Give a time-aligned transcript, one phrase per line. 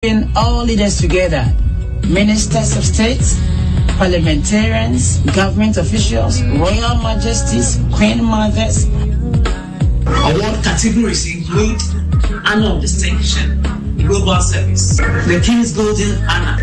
[0.00, 1.44] bring all leaders together
[2.06, 3.18] ministers of state,
[3.98, 8.84] parliamentarians, government officials, royal majesties, queen mothers.
[10.06, 11.82] Award categories include
[12.46, 13.60] Honor Distinction,
[13.96, 16.62] Global Service, the King's Golden Honor,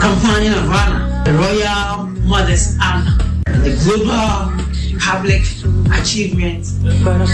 [0.00, 3.16] Companion of Honor, the Royal Mother's Honor,
[3.62, 5.42] the Global Public
[5.96, 6.66] Achievement,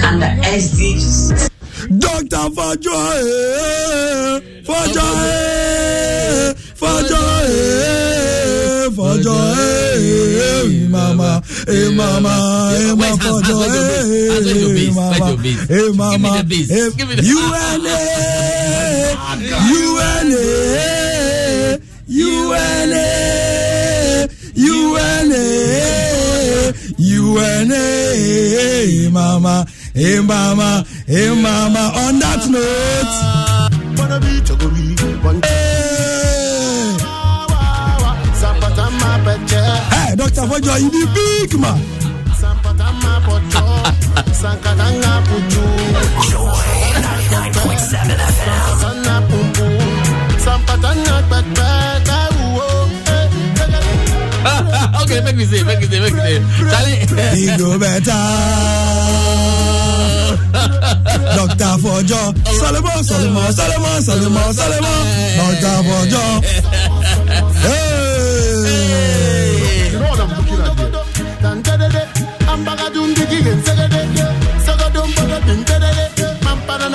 [0.05, 1.54] and the SDGs.
[1.89, 2.51] Dr.
[2.57, 3.23] Fajoy,
[4.65, 7.51] Fajoy, Fajoy,
[8.97, 11.73] Fajoy, Mama, for
[13.43, 13.69] joy I
[14.25, 16.31] tell you, hey Mama, hey Mama, Fajoy, hey Mama, hey Mama,
[17.23, 17.97] UNA,
[22.07, 25.43] UNA, UNA, UNA,
[26.99, 27.83] UNA,
[29.11, 29.67] Mama.
[29.95, 31.93] Hey mama, hey mama.
[31.95, 33.07] On that note,
[35.47, 36.19] hey,
[39.95, 41.79] hey Doctor Fojo, you be big man.
[55.03, 56.43] okay, make me say, make me say, make me say.
[56.69, 57.07] Charlie.
[57.39, 59.44] He go better.
[60.55, 61.75] Dr.
[61.83, 62.21] Fojo.
[62.61, 65.03] Solomon, Solomon, Solomon, Solomon, Solomon.
[65.37, 65.77] Dr.
[65.87, 66.23] Fojo.
[68.55, 69.91] Hey.
[69.93, 72.05] You know what I'm looking at here?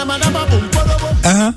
[0.01, 1.51] Uh huh.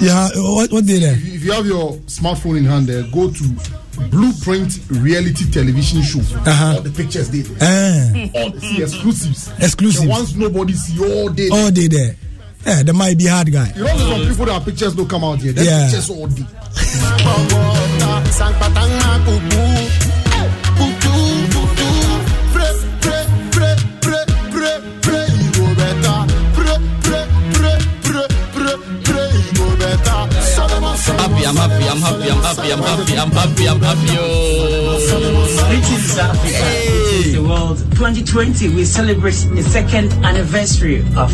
[0.00, 1.16] Yeah, what, what did that?
[1.22, 3.44] If you have your smartphone in hand there, go to
[4.16, 6.20] Blueprint Reality Television Show.
[6.20, 6.76] Uh-huh.
[6.76, 7.44] All the pictures there.
[7.60, 9.50] Uh, All the see exclusives.
[9.60, 10.04] Exclusives.
[10.04, 11.48] The ones nobody see all day.
[11.52, 12.16] all day there.
[12.64, 13.70] Yeah, there might be hard guy.
[13.76, 15.52] You know, there's some people that pictures don't come out here.
[15.52, 15.84] There's Yeah.
[15.84, 16.46] pictures all day.
[31.46, 34.06] Happy, I'm happy, I'm happy, I'm happy, I'm happy, I'm happy, I'm happy.
[35.68, 36.58] Greetings, Africa.
[36.90, 37.78] Greetings, the world.
[37.94, 41.32] 2020, we celebrate the second anniversary of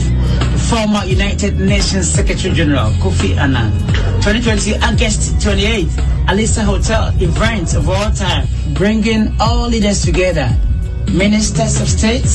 [0.68, 3.72] former United Nations Secretary General Kofi Annan.
[4.20, 5.96] 2020, August 28th,
[6.28, 10.54] Alisa Hotel event of all time, bringing all leaders together,
[11.10, 12.28] ministers of state,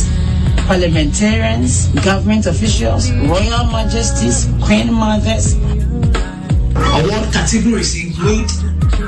[0.65, 5.55] parliamentarians, government officials, royal majesties, queen mothers,
[6.97, 8.49] Award categories include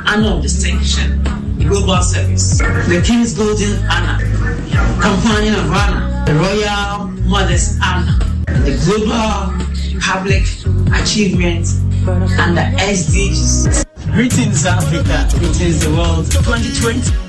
[0.07, 1.21] Honor Distinction,
[1.59, 4.17] Global Service, the King's Golden Honor,
[5.01, 8.17] Companion of Honor, the Royal Mother's Honor,
[8.65, 9.53] the Global
[10.01, 10.43] Public
[11.01, 11.67] Achievement,
[12.07, 13.85] and the SDGs.
[14.11, 15.27] Greetings, Africa.
[15.37, 16.25] Greetings, the world.
[16.31, 17.19] 2020.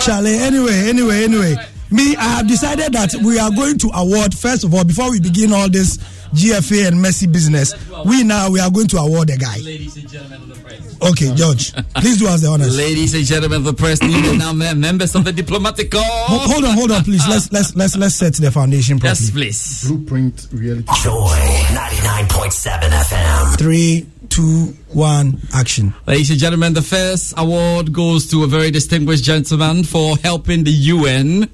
[0.00, 1.56] Charlie, anyway, anyway, anyway.
[1.90, 5.20] Me, I have decided that we are going to award, first of all, before we
[5.20, 5.98] begin all this
[6.34, 7.74] GFA and Messi business,
[8.04, 9.58] we now we are going to award a guy.
[9.58, 11.10] Ladies and gentlemen of the press.
[11.10, 12.76] Okay, George, please do us the honors.
[12.76, 16.02] Ladies and gentlemen of the press, needed now members of the diplomatic corps.
[16.02, 17.26] Hold on, hold on, please.
[17.28, 19.20] Let's let's let's let's set the foundation properly.
[19.20, 19.84] Yes, please.
[19.88, 20.88] Blueprint Reality.
[21.02, 21.36] Joy
[21.70, 23.58] 99.7 FM.
[23.58, 25.94] Three, two, one, action.
[26.06, 30.72] Ladies and gentlemen, the first award goes to a very distinguished gentleman for helping the
[30.72, 31.48] UN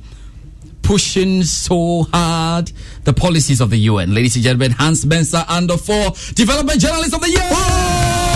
[0.90, 2.72] pushing so hard
[3.04, 4.12] the policies of the UN.
[4.12, 8.29] Ladies and gentlemen, Hans Mensah and four development journalists of the year.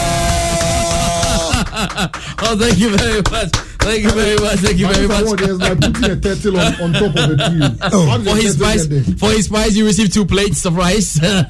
[2.43, 3.51] Oh, thank you very much.
[3.85, 4.59] Thank you very much.
[4.61, 5.23] Thank you very much.
[5.23, 7.61] award like putting a turtle on, on top of a tree.
[7.93, 8.19] Oh.
[8.25, 9.15] For his turtle prize, get there?
[9.17, 11.21] for his prize, you receive two plates of rice.
[11.23, 11.45] uh,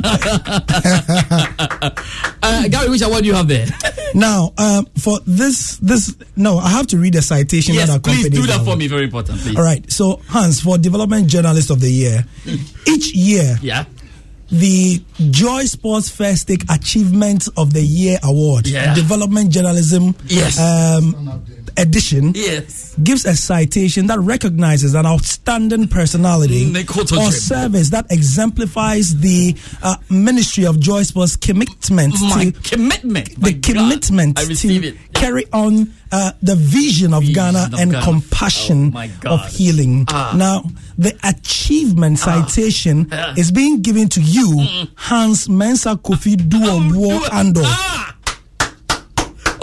[2.69, 3.67] Gary, which award do you have there?
[4.15, 8.31] Now, um, for this this no, I have to read the citation yes, that please
[8.31, 8.87] do that for me.
[8.87, 9.57] Very important, please.
[9.57, 9.91] All right.
[9.91, 12.25] So, Hans, for Development Journalist of the Year,
[12.87, 13.87] each year Yeah.
[14.61, 18.95] The Joy Sports First Take Achievement of the Year Award, Yeah.
[18.95, 20.59] Development Journalism, Yes.
[20.59, 21.43] um,
[21.77, 22.95] edition Yes.
[23.03, 28.07] gives a citation that recognizes an outstanding personality Mm, they quote on or service that
[28.11, 33.37] exemplifies the uh, Ministry of Joy Sports commitment My to commitment.
[33.39, 33.63] My the God.
[33.75, 34.97] commitment I receive to it.
[35.15, 38.05] carry on uh, the vision of Vision Ghana of and Ghana.
[38.05, 38.95] compassion
[39.27, 40.05] Oh, of healing.
[40.09, 40.33] Ah.
[40.37, 40.63] Now,
[40.97, 43.35] the achievement citation Ah.
[43.37, 44.49] is being given to you,
[44.95, 47.65] Hans Mensah Kofi Duobuo Ando.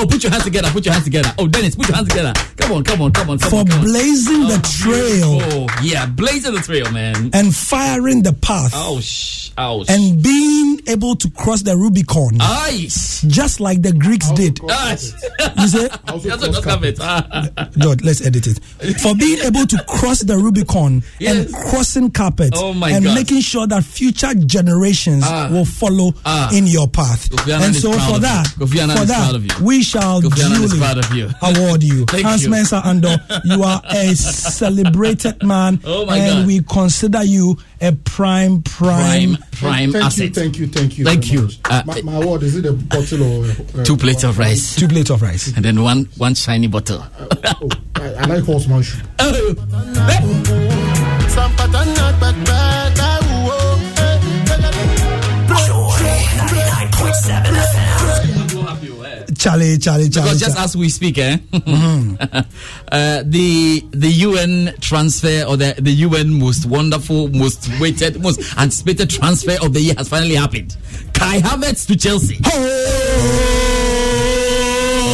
[0.01, 0.69] Oh, put your hands together.
[0.71, 1.31] Put your hands together.
[1.37, 2.33] Oh, Dennis, put your hands together.
[2.57, 3.37] Come on, come on, come on.
[3.39, 3.85] Come For on, come on.
[3.85, 7.29] blazing the trail Oh, yeah, blazing the trail, man.
[7.33, 9.89] and firing the path Ouch, ouch.
[9.89, 13.21] and being able to cross the Rubicon, Ice.
[13.27, 14.59] just like the Greeks did.
[14.69, 15.13] Ice.
[15.59, 17.71] You say, Also That's what cross got it.
[17.77, 18.59] George, let's edit it.
[18.99, 21.35] For being able to cross the Rubicon Yes.
[21.45, 23.15] and crossing carpet Oh my and God.
[23.15, 25.47] making sure that future generations Ah.
[25.51, 26.49] will follow Ah.
[26.51, 27.29] in your path.
[27.29, 28.65] Kofi and so for that, you.
[28.67, 31.29] For is proud of that, we shall Kofi Annan is duly proud of you.
[31.41, 32.05] award you.
[32.05, 32.49] Thank Hans you.
[32.49, 36.47] Mensah Ando, you are a celebrated man Oh my and God.
[36.47, 40.27] we consider you a prime, prime, Prime, prime thank asset.
[40.27, 41.05] you, thank you, thank you.
[41.05, 41.49] Thank you.
[41.65, 43.45] Uh, my, my award is it a bottle or
[43.79, 44.75] uh, Two plates of rice.
[44.75, 45.55] two plates of rice.
[45.55, 47.03] And then one one shiny bottle.
[47.19, 49.05] Oh, I, I like horsemanship.
[49.19, 49.55] Oh.
[59.41, 60.29] Charlie, Charlie, Charlie.
[60.29, 60.65] Because just Charlie.
[60.65, 62.15] as we speak, eh, Mm-hmm.
[62.91, 69.09] uh, the the UN transfer or the the UN most wonderful, most waited, most anticipated
[69.09, 70.77] transfer of the year has finally happened.
[71.13, 72.37] Kai Havertz to Chelsea.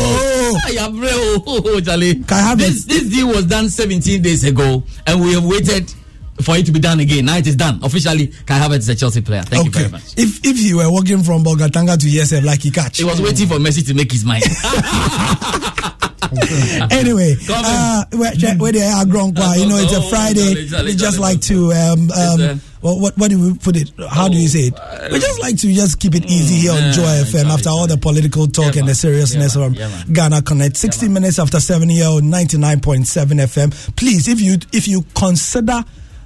[0.09, 0.59] Oh!
[0.65, 2.15] Ay, abre, Charlie.
[2.23, 5.94] Kai Havertz- This, this deal was done 17 days ago, and we have waited
[6.42, 7.25] for it to be done again.
[7.25, 8.28] Now it is done officially.
[8.45, 9.44] Kai Havertz is a Chelsea player.
[9.44, 10.13] Thank you very much.
[10.18, 12.98] If if you were walking from Bolgatanga to ESF like he catch.
[12.98, 14.44] He was waiting for Messi to make his mind.
[16.92, 20.54] anyway, uh, where, where they are grown, you know, it's a Oh, Friday.
[20.54, 22.42] Charlie, Charlie, we just like to um um.
[22.42, 23.92] uh, What, what what do we put it?
[24.10, 24.74] How do you say it?
[25.12, 27.88] We just like to just keep it easy here on yeah, Joy FM after all
[27.88, 29.75] the political talk Yeah, and the seriousness from
[30.13, 30.78] Ghana Connect.
[30.78, 33.95] 60 minutes after seven here on 99.7 FM.
[33.95, 35.83] Please, if you if you consider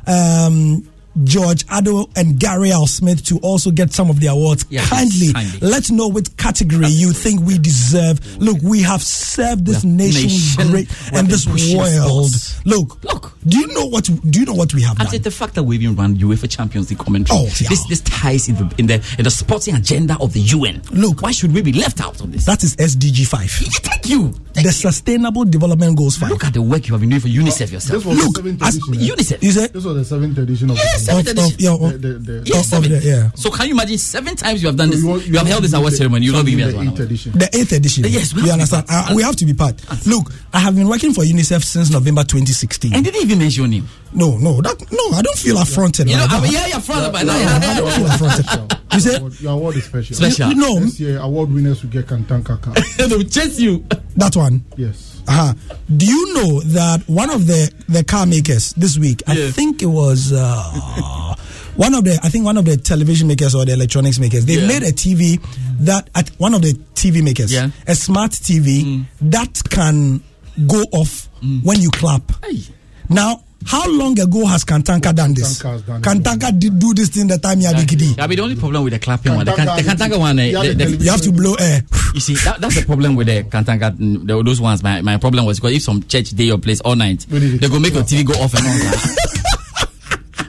[0.08, 0.84] um
[1.24, 4.66] George Addo and Gary Al Smith to also get some of the awards.
[4.70, 5.60] Yeah, kindly, kindly.
[5.68, 8.20] let's know which category you think we deserve.
[8.40, 9.92] Look, we have served this Yeah.
[9.92, 12.32] nation, Nation great and this world.
[12.66, 13.38] Look, Look.
[13.48, 14.06] Do you know what?
[14.30, 15.22] Do you know what we have And done?
[15.22, 17.70] the fact that we've even run UEFA Champions League commentary, Oh, yeah.
[17.70, 20.82] this this ties in the in the in the sporting agenda of the UN.
[20.92, 21.22] Look.
[21.22, 22.46] why should we be left out of this?
[22.46, 24.32] That is SDG five, Yeah, Thank you.
[24.54, 24.72] Thank the you.
[24.72, 26.30] Sustainable Development Goals five.
[26.30, 28.04] Look at the work you have been doing for UNICEF yourself.
[28.04, 28.94] This was Look, the seventh as edition.
[29.16, 29.44] UNICEF.
[29.44, 31.60] You say This was the seventh edition of Yes, the of, seventh of, edition.
[31.60, 33.32] yeah, the, of, the, the, Yes, of the- yeah.
[33.36, 35.00] So can you imagine seven times you have done this?
[35.02, 36.26] you You, want- have held this award ceremony.
[36.26, 37.32] You not be the eighth edition.
[37.34, 38.04] the eighth edition.
[38.08, 38.88] Yes, we you have to be understand.
[38.88, 39.12] part.
[39.12, 40.06] Uh, we have to be part.
[40.08, 42.94] Look, I have been working for UNICEF since November 2016.
[42.94, 43.88] And didn't even mention him.
[44.14, 46.10] no, no, that no, I don't feel affronted.
[46.10, 47.34] You know, I mean, yeah, you're front by now.
[47.34, 48.78] I don't feel affronted.
[48.94, 50.16] You say Award- Your award is special.
[50.16, 50.50] Special.
[50.50, 52.74] You know, This year, award winners will get Kantanka car.
[52.98, 53.86] They will chase you.
[54.18, 54.64] that one.
[54.78, 55.22] yes.
[55.28, 55.54] Uh-huh.
[55.96, 59.22] Do you know that one of the the car makers this week?
[59.28, 61.36] I think it was uh,
[61.76, 64.46] one of the I think one of the television makers or the electronics makers.
[64.46, 64.68] They Yeah.
[64.68, 65.40] made a TV
[65.86, 67.70] that at one of the TV makers, Yeah.
[67.88, 70.22] a smart TV that can
[70.68, 71.30] go off
[71.64, 72.24] when you clap.
[72.44, 72.64] Hey.
[73.08, 75.62] Now, how long ago has Kantanka done this?
[75.62, 76.02] Kantanka it.
[76.04, 78.20] Kantanka did do this thing the time he had Ikidi.
[78.20, 80.40] I mean, the only problem with the clapping one, the, Kantanka- can, the Kantanka one,
[80.40, 81.82] eh, the- the the- You have to blow air.
[82.14, 84.84] You see, that, that's the problem with the Kantanka, the, those ones.
[84.84, 87.54] My, my problem was because if some church day your place all night, We need
[87.56, 87.62] it.
[87.62, 88.74] they go make your TV go off and on.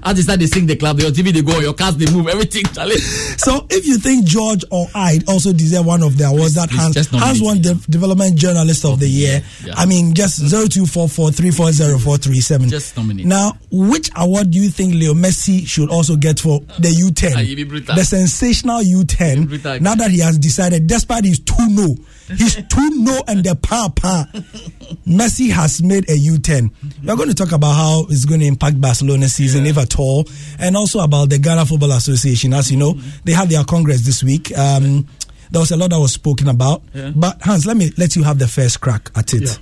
[0.04, 2.28] As they start, they sing the club, your TV they go, your cars they move,
[2.28, 2.64] everything.
[2.74, 2.96] Charlie.
[3.38, 7.08] So, if you think George or I also deserve one of the awards that please,
[7.10, 9.74] Hans, won the Development Journalist of the Year, Yeah.
[9.76, 12.68] I mean, just zero two four four three four zero four three seven.
[12.68, 13.26] Just nominate.
[13.26, 16.88] Now, which award do you think Leo Messi should also get for the
[17.36, 17.94] Ah, you be U10?
[17.94, 19.80] The sensational U10.
[19.80, 21.96] Now that he has decided, despite his two no,
[22.36, 24.26] his two no and the pa pa,
[25.06, 26.70] Messi has made a U10.
[27.04, 30.26] We're going to talk about how it's going to impact Barcelona's season, if at all,
[30.58, 32.52] and also about the Ghana Football Association.
[32.54, 34.56] As you know, they had their congress this week.
[34.56, 35.06] Um,
[35.50, 36.82] there was a lot that was spoken about,
[37.14, 39.42] but Hans, let me let you have the first crack at it.
[39.42, 39.54] Yeah.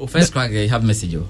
[0.00, 1.14] Oh, first crack, eh, you have message.
[1.14, 1.26] Oh.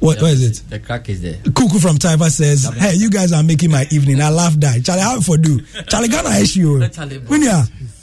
[0.00, 0.68] What, where is it?
[0.68, 1.34] The crack is there.
[1.34, 4.20] Kuku from Taifa says, "Hey, you guys are making my evening.
[4.20, 4.84] I laugh that.
[4.84, 5.60] Charlie, how for do?
[5.88, 6.88] Charlie, Ghana issue.
[6.88, 7.18] Charlie.
[7.18, 7.62] When you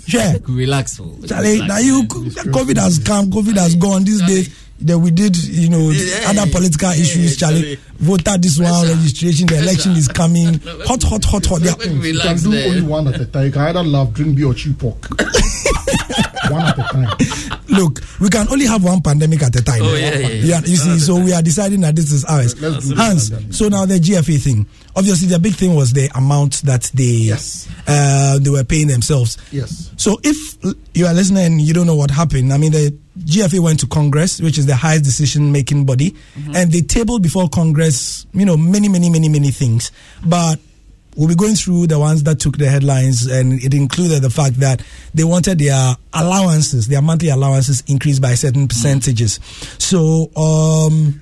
[0.10, 1.00] share, Relax.
[1.00, 1.16] Oh.
[1.28, 1.68] Charlie, Relax.
[1.68, 4.04] now you COVID has come, COVID has gone.
[4.04, 7.36] These days, that we did, you know, Yeah, other political yeah, issues.
[7.38, 7.80] Charlie, Charlie.
[8.00, 8.96] voter this one Pressure.
[8.96, 9.48] registration.
[9.48, 10.54] The election is coming.
[10.86, 11.62] Hot, hot, hot, hot.
[11.62, 11.72] Yeah.
[11.72, 13.46] You can Relax do only one at a time.
[13.48, 15.06] You can either laugh, drink beer, or chew pork.
[16.50, 17.59] one at a time.
[17.80, 19.82] Look, we can only have one pandemic at a time.
[19.82, 20.60] Oh, yeah, yeah, yeah.
[20.66, 22.54] you see, so we are deciding that this is ours.
[22.98, 24.66] Hans, so now the GFA thing.
[24.96, 27.68] Obviously, the big thing was the amount that they Yes.
[27.88, 29.38] uh, they were paying themselves.
[29.52, 29.92] Yes.
[29.98, 30.58] So if
[30.94, 33.88] you are listening and you don't know what happened, I mean, the GFA went to
[33.88, 36.16] Congress, which is the highest decision making body,
[36.54, 39.92] and they tabled before Congress, you know, many, many, many, many things.
[40.26, 40.60] But
[41.20, 44.56] we'll be going through the ones that took the headlines, and it included the fact
[44.62, 44.82] that
[45.14, 49.40] they wanted their allowances, their monthly allowances, increased by certain percentages.
[49.78, 51.22] So, um,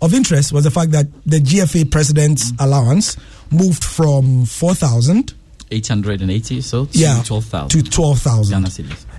[0.00, 3.16] of interest was the fact that the GFA president's allowance
[3.50, 5.34] moved from 4,000
[5.70, 8.54] 880 so to yeah, 12,000 to 12,000.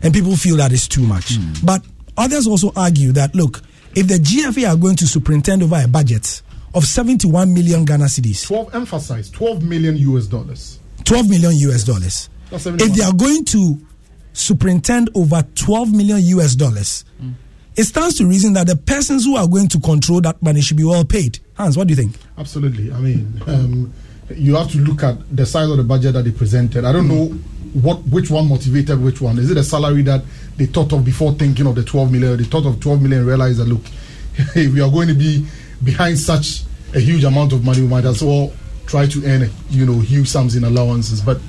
[0.03, 1.37] And people feel that is too much.
[1.63, 1.83] But
[2.15, 3.61] others also argue that, look,
[3.95, 6.41] if the GFA are going to superintend over a budget
[6.75, 10.79] of 71 million Ghana cedis, 12, emphasize 12 million US dollars.
[11.05, 13.79] 12 million US dollars, if they are going to
[14.33, 17.05] superintend over 12 million US dollars,
[17.75, 20.77] it stands to reason that the persons who are going to control that money should
[20.77, 21.39] be well paid.
[21.55, 22.15] Hans, what do you think?
[22.37, 22.91] Absolutely.
[22.91, 23.93] I mean, um,
[24.35, 26.85] you have to look at the size of the budget that they presented.
[26.85, 27.25] I don't know
[27.73, 29.37] what which one motivated which one.
[29.39, 30.23] Is it a salary that
[30.57, 32.37] they thought of before thinking of the 12 million?
[32.37, 33.83] They thought of 12 million and realized that look,
[34.55, 35.45] we are going to be
[35.83, 36.63] behind such
[36.93, 38.53] a huge amount of money, we might as well
[38.85, 41.21] try to earn, you know, huge sums in allowances.
[41.21, 41.39] But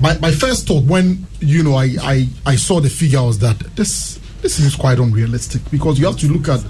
[0.00, 3.58] my, my first thought when you know I, I, I saw the figure was that
[3.76, 6.62] this this seems quite unrealistic because you have to look at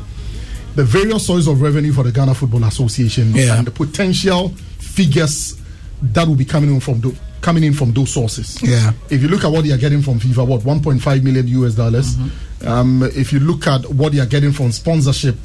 [0.76, 3.58] the various sources of revenue for the Ghana Football Association Yeah.
[3.58, 5.60] and the potential figures
[6.00, 8.60] that will be coming in from those coming in from those sources.
[8.62, 8.92] Yeah.
[9.10, 12.16] If you look at what they are getting from FIFA, what 1.5 million US dollars.
[12.66, 15.36] Um, if you look at what they are getting from sponsorship,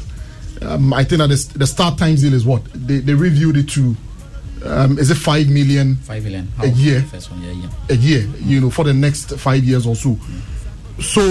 [0.64, 3.96] um, I think that the, the StarTimes deal is what they, they reviewed it to.
[4.64, 7.02] Um, is it five million 5 million How A year.
[7.02, 8.22] first one yeah yeah a year?
[8.42, 10.20] You know, for the next five years or so.
[11.00, 11.22] So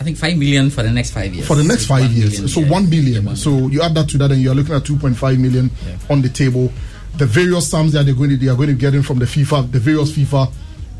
[0.00, 2.32] I think 5 million for the next 5 years for the next It's five years.
[2.34, 2.68] million, so yeah.
[2.70, 3.22] one billion.
[3.22, 5.16] Yeah, one so you add that to that, and you are looking at two point
[5.16, 5.96] five million Yeah.
[6.10, 6.70] on the table.
[7.16, 9.24] The various sums that they're going to they are going to get in from the
[9.24, 10.52] FIFA, the various FIFA,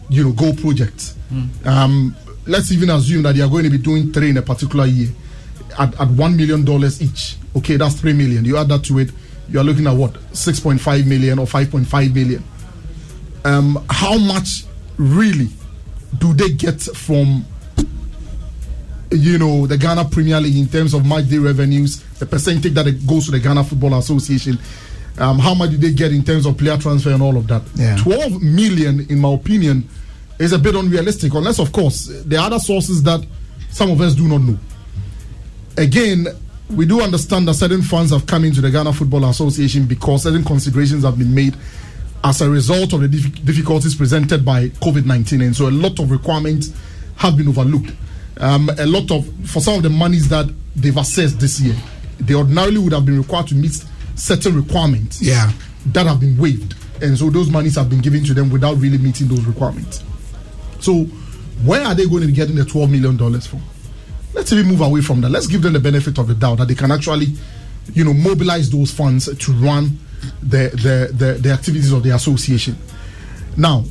[0.09, 1.15] you know, goal projects.
[1.29, 1.45] Hmm.
[1.69, 2.17] Um,
[2.47, 5.09] let's even assume that they are going to be doing three in a particular year
[5.79, 7.37] at, at one million dollars each.
[7.57, 8.45] Okay, that's three million.
[8.45, 9.11] You add that to it,
[9.49, 12.43] you are looking at what six point five million or five point five million.
[13.45, 14.65] Um, how much
[14.99, 15.49] really
[16.19, 17.45] do they get from
[19.11, 22.87] you know the Ghana Premier League in terms of match day revenues, the percentage that
[22.87, 24.59] it goes to the Ghana Football Association.
[25.19, 27.63] Um, how much do they get in terms of player transfer and all of that?
[27.75, 27.97] Yeah.
[27.97, 29.89] 12 million, in my opinion,
[30.39, 33.25] is a bit unrealistic, unless, of course, there are other sources that
[33.71, 34.59] some of us do not know.
[35.79, 36.27] Again,
[36.71, 40.45] we do understand that certain funds have come into the Ghana Football Association because certain
[40.45, 41.57] considerations have been made
[42.25, 45.43] as a result of the dif- difficulties presented by COVID 19.
[45.43, 46.73] And so a lot of requirements
[47.17, 47.93] have been overlooked.
[48.39, 51.77] Um, a lot of, for some of the monies that they've assessed this year,
[52.19, 53.73] they ordinarily would have been required to meet
[54.17, 55.53] certain requirements Yeah.
[55.87, 56.75] that have been waived.
[57.03, 60.03] And so those monies have been given to them without really meeting those requirements.
[60.81, 61.05] So,
[61.65, 63.61] where are they going to be getting the $12 million from?
[64.37, 65.31] Let's even move away from that.
[65.31, 67.29] Let's give them the benefit of the doubt that they can actually,
[67.95, 69.99] you know, mobilize those funds to run
[70.43, 72.77] the, the, the, the activities of the association.
[73.57, 73.85] Now,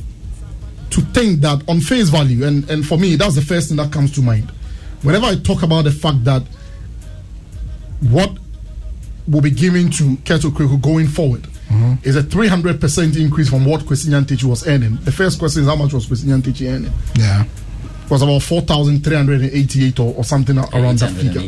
[0.90, 3.92] to think that on face value, and, and for me, that's the first thing that
[3.92, 4.48] comes to mind.
[5.02, 6.42] Whenever I talk about the fact that
[8.00, 8.30] what
[9.26, 11.94] will be given to Kurt Okraku going forward mm-hmm.
[12.04, 14.96] is a 300% increase from what Kwesi Nyantakyi was earning.
[15.02, 16.92] The first question is how much was Kwesi Nyantakyi earning?
[17.16, 17.44] Yeah.
[18.06, 21.42] It was about 4,388 or, or something around that figure.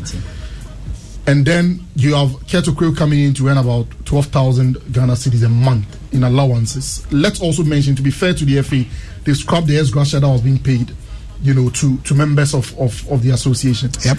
[1.29, 5.49] And then you have Kurt Okraku coming in to earn about 12,000 Ghana cedis a
[5.49, 7.07] month in allowances.
[7.13, 8.85] Let's also mention, to be fair to the FA,
[9.25, 10.91] they scrapped the ex gratia that was being paid,
[11.43, 13.91] you know, to, to members of, of, of the association.
[14.05, 14.19] Yep.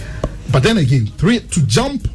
[0.52, 2.08] But then again, three to jump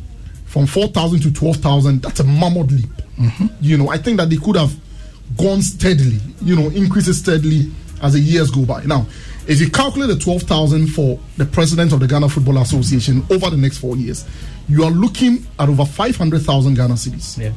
[0.46, 2.86] from 4,000 to 12,000, that's a mammoth leap.
[3.18, 3.46] Mm-hmm.
[3.60, 4.74] You know, I think that they could have
[5.36, 8.84] gone steadily, you know, increases steadily as the years go by.
[8.84, 9.06] Now,
[9.46, 13.56] if you calculate the 12,000 for the president of the Ghana Football Association over the
[13.56, 14.24] next four years,
[14.68, 17.38] you are looking at over 500,000 Ghana cedis.
[17.38, 17.52] yeah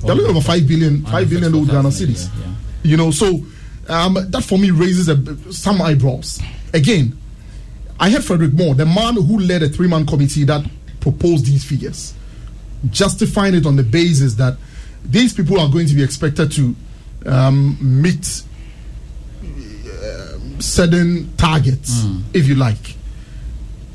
[0.00, 2.40] They're looking over 5 billion, 5 billion old Ghana 154,000 cedis.
[2.40, 2.54] yeah, yeah.
[2.90, 3.44] You know, so
[3.88, 6.40] um, that for me raises a, some eyebrows.
[6.72, 7.18] Again,
[7.98, 10.64] I heard Frederick Moore, the man who led a three man committee that
[11.00, 12.14] proposed these figures,
[12.90, 14.56] justifying it on the basis that
[15.04, 16.74] these people are going to be expected to
[17.26, 18.42] um, meet
[20.60, 22.96] certain targets, if you like.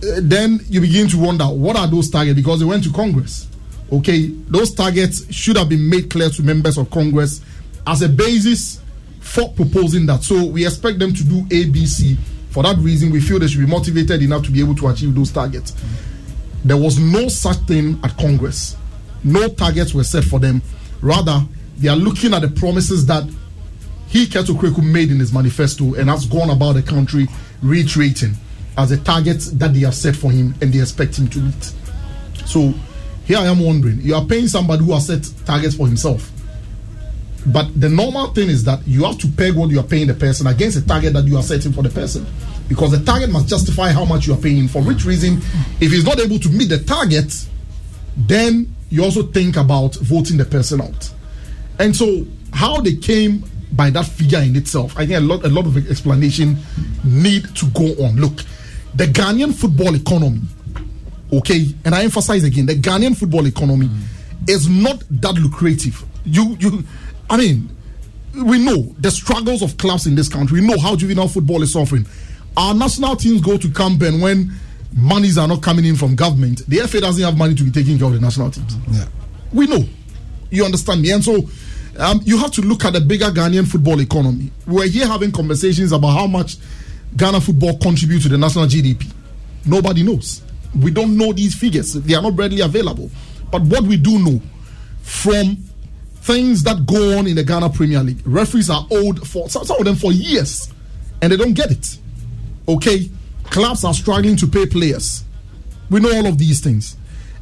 [0.04, 3.48] Uh, then you begin to wonder what are those targets because they went to Congress.
[3.92, 7.42] Okay, those targets should have been made clear to members of Congress
[7.86, 8.82] as a basis
[9.20, 10.24] for proposing that.
[10.24, 12.18] So we expect them to do A, B, C,
[12.52, 15.16] For that reason, we feel they should be motivated enough to be able to achieve
[15.16, 15.74] those targets.
[16.66, 18.76] There was no such thing at Congress.
[19.24, 20.62] No targets were set for them.
[21.00, 21.42] Rather,
[21.78, 23.24] they are looking at the promises that
[24.12, 27.28] he, Kurt Okraku, made in his manifesto and has gone about the country
[27.64, 28.34] reiterating
[28.78, 31.74] as the targets that they have set for him and they expect him to meet.
[32.46, 32.74] So
[33.24, 36.30] here I am wondering, you are paying somebody who has set targets for himself.
[37.48, 40.14] But the normal thing is that you have to peg what you are paying the
[40.14, 42.26] person against the target that you are setting for the person.
[42.68, 44.68] Because the target must justify how much you are paying.
[44.68, 45.38] For which reason,
[45.80, 47.34] if he's not able to meet the target,
[48.18, 51.12] then you also think about voting the person out.
[51.80, 55.50] And so, how they came by that figure in itself, I think a lot, a
[55.50, 56.58] lot of explanation
[57.04, 58.16] need to go on.
[58.18, 58.42] Look,
[58.96, 60.42] the Ghanaian football economy,
[61.34, 64.50] okay, and I emphasize again, the Ghanaian football economy mm.
[64.50, 66.04] is not that lucrative.
[66.26, 66.84] You, you,
[67.30, 67.70] I mean,
[68.36, 70.62] we know the struggles of clubs in this country.
[70.62, 72.06] We know how juvenile football is suffering.
[72.58, 74.52] Our national teams go to camp, and when
[74.94, 77.98] monies are not coming in from government, the FA doesn't have money to be taking
[77.98, 78.76] care of the national teams.
[78.92, 79.06] Yeah.
[79.54, 79.86] We know.
[80.50, 81.12] You understand me?
[81.12, 81.48] And so
[81.98, 84.52] um, you have to look at the bigger Ghanaian football economy.
[84.66, 86.58] We're here having conversations about how much
[87.18, 89.12] Ghana football contributes to the national GDP.
[89.66, 90.42] Nobody knows.
[90.80, 91.94] We don't know these figures.
[91.94, 93.12] They are not readily available.
[93.52, 94.42] But what we do know
[95.02, 95.58] from
[96.22, 99.78] things that go on in the Ghana Premier League, referees are old for some, some
[99.80, 100.72] of them for years
[101.22, 101.98] and they don't get it.
[102.68, 103.10] Okay?
[103.46, 105.24] Clubs are struggling to pay players.
[105.90, 106.96] We know all of these things.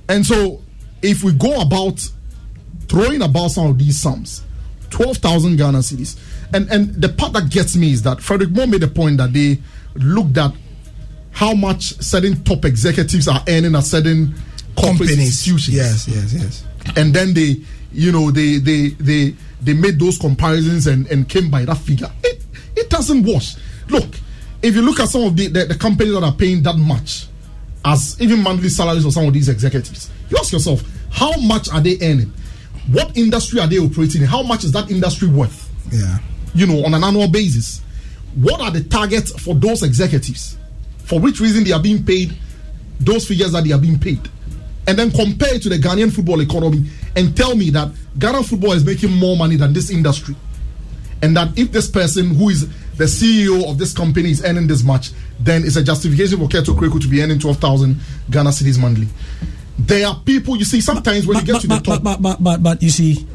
[0.07, 0.63] And so
[1.03, 2.09] if we go about
[2.89, 4.43] throwing about some of these sums,
[4.89, 6.19] 12,000 Ghana cedis.
[6.53, 9.31] And and the part that gets me is that Frederick Moore made the point that
[9.31, 9.59] they
[9.95, 10.51] looked at
[11.31, 14.33] how much certain top executives are earning at certain
[14.75, 15.19] Companies.
[15.19, 16.63] institutions Yes, yes, yes.
[16.95, 17.57] and then they
[17.91, 22.09] you know they they they they made those comparisons and and came by that figure
[22.23, 22.41] it
[22.75, 23.55] it doesn't wash
[23.89, 24.07] look
[24.61, 27.27] if you look at some of the, the the companies that are paying that much
[27.85, 30.81] as even monthly salaries of some of these executives you ask yourself
[31.11, 32.31] how much are they earning
[32.91, 36.19] what industry are they operating in how much is that industry worth Yeah.
[36.53, 37.81] you know, on an annual basis.
[38.35, 40.57] What are the targets for those executives?
[41.05, 42.35] For which reason they are being paid
[42.99, 44.19] those figures that they are being paid?
[44.87, 48.73] And then compare it to the Ghanaian football economy and tell me that Ghana football
[48.73, 50.35] is making more money than this industry.
[51.21, 54.83] And that if this person who is the CEO of this company is earning this
[54.83, 57.99] much, then it's a justification for Kurt Okraku to be earning 12,000
[58.29, 59.07] Ghana cedis monthly.
[59.79, 62.03] There are people, you see, sometimes when But, you get but, to the but, top.
[62.03, 63.25] but, but, but, but, you see,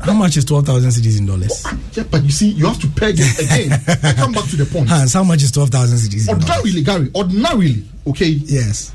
[0.00, 1.62] how much is 12,000 cedis in dollars?
[1.66, 3.72] Ah, yeah, but you see, you have to peg it again.
[4.02, 4.88] I come back to the point.
[4.88, 6.50] Hans, how much is 12,000 cedis in dollars?
[6.50, 8.92] ordinarily, Gary, ordinarily, okay, Yes,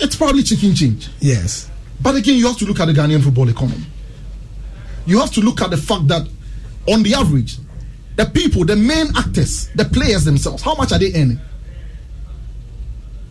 [0.00, 1.08] it's probably chicken change.
[1.20, 1.70] yes.
[2.02, 3.84] But again, you have to look at the Ghanaian football economy.
[5.06, 6.26] You have to look at the fact that,
[6.88, 7.56] on the average,
[8.16, 11.38] the people, the main actors, the players themselves, how much are they earning?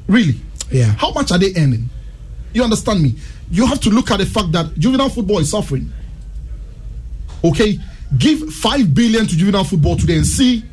[0.07, 0.35] Really?
[0.71, 0.93] Yeah.
[0.97, 1.89] How much are they earning?
[2.53, 3.15] You understand me?
[3.51, 5.91] You have to look at the fact that juvenile football is suffering.
[7.43, 7.77] Okay?
[8.17, 10.63] Give 5 billion to juvenile football today and see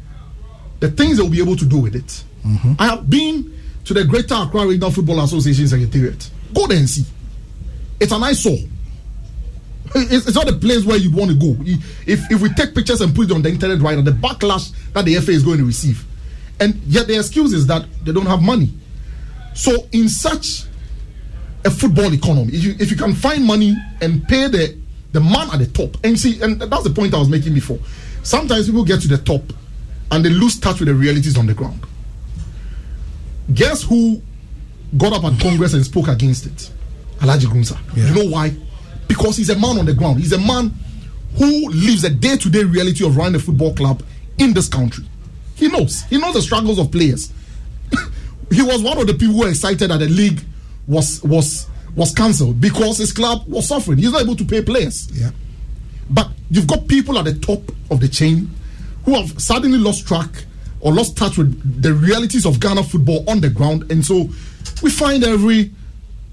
[0.80, 2.24] the things they'll be able to do with it.
[2.44, 2.72] Mm-hmm.
[2.78, 6.30] I have been to the Greater Accra Regional Football Association Secretariat.
[6.54, 7.04] Go there and see.
[7.98, 8.58] It's an eyesore.
[9.94, 11.56] It's, it's not a place where you want to go.
[12.06, 14.72] If, if we take pictures and put it on the internet right now, the backlash
[14.92, 16.04] that the FA is going to receive.
[16.60, 18.70] And yet the excuse is that they don't have money.
[19.54, 20.64] So in such
[21.64, 24.78] a football economy, if you, if you can find money and pay the,
[25.12, 27.78] the man at the top, and see, and that's the point I was making before.
[28.22, 29.42] Sometimes people get to the top
[30.10, 31.80] and they lose touch with the realities on the ground.
[33.52, 34.20] Guess who
[34.96, 36.70] got up at Congress and spoke against it?
[37.18, 37.78] Alhaji Grusah.
[37.96, 38.08] Yeah.
[38.08, 38.52] You know why?
[39.08, 40.18] Because he's a man on the ground.
[40.18, 40.72] He's a man
[41.36, 44.02] who lives a day to day reality of running a football club
[44.38, 45.04] in this country.
[45.56, 46.02] He knows.
[46.04, 47.32] He knows the struggles of players.
[48.50, 50.40] he was one of the people who were excited at the league
[50.90, 53.98] was was was cancelled because his club was suffering.
[53.98, 55.08] He's not able to pay players.
[55.12, 55.30] Yeah.
[56.10, 58.50] But you've got people at the top of the chain
[59.04, 60.28] who have suddenly lost track
[60.80, 63.90] or lost touch with the realities of Ghana football on the ground.
[63.90, 64.28] And so
[64.82, 65.70] we find every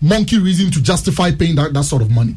[0.01, 2.35] monkey reason to justify paying that, that sort of money.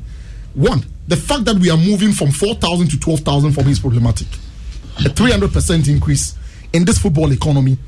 [0.54, 4.28] One, the fact that we are moving from 4,000 to 12,000 for me is problematic.
[4.98, 6.34] A 300% increase
[6.72, 7.78] in this football economy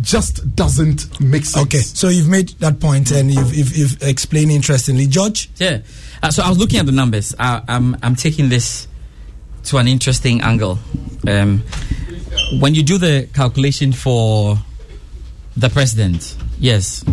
[0.00, 1.66] just doesn't make sense.
[1.66, 5.06] Okay, so you've made that point and you've, you've, you've explained interestingly.
[5.06, 5.50] George?
[5.56, 5.82] Yeah.
[6.22, 7.34] Uh, so I was looking at the numbers.
[7.38, 8.88] I, I'm I'm taking this
[9.64, 10.78] to an interesting angle.
[11.26, 11.62] Um,
[12.58, 14.56] when you do the calculation for
[15.56, 17.04] the president, yes,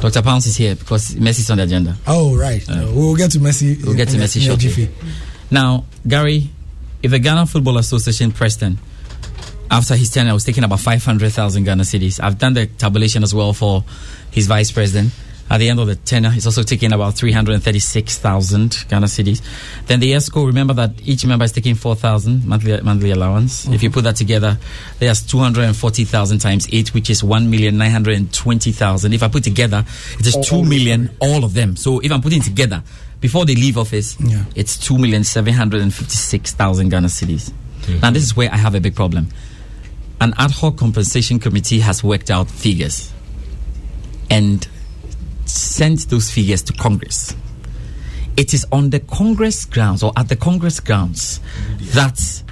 [0.00, 0.22] Dr.
[0.22, 1.96] Pounce is here because Messi is on the agenda.
[2.06, 2.64] Oh, right.
[2.68, 3.82] we'll get to Messi.
[3.84, 4.90] We'll get to Messi shortly.
[5.50, 6.50] Now, Gary,
[7.02, 8.78] if the Ghana Football Association president
[9.70, 12.20] after his tenure was taking about 500,000 Ghana cedis.
[12.22, 13.84] I've done the tabulation as well for
[14.30, 15.12] his vice president.
[15.50, 19.40] At the end of the tenure, he's also taking about 336,000 Ghana cedis.
[19.86, 23.66] Then the ExCo, remember that each member is taking 4,000 monthly, monthly allowance.
[23.66, 24.58] If you put that together,
[24.98, 29.14] there's 240,000 times 8, which is 1,920,000.
[29.14, 29.86] If I put together,
[30.18, 31.76] it is 2 million, all of them.
[31.76, 32.82] So if I'm putting together,
[33.20, 34.44] before they leave office, Yeah.
[34.54, 37.50] it's 2,756,000 Ghana cities.
[38.02, 39.28] Now, this is where I have a big problem.
[40.20, 43.12] An ad hoc compensation committee has worked out figures
[44.30, 44.66] and
[45.44, 47.34] sent those figures to Congress.
[48.36, 51.40] It is on the Congress grounds or at the Congress grounds
[51.94, 52.42] that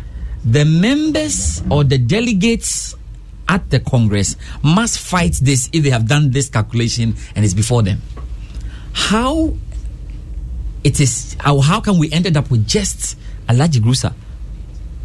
[0.45, 2.95] the members or the delegates
[3.49, 7.83] at the Congress must fight this if they have done this calculation and it's before
[7.83, 8.01] them.
[8.93, 9.55] How
[10.83, 14.15] it is how, how can we ended up with just Alhaji Grusah?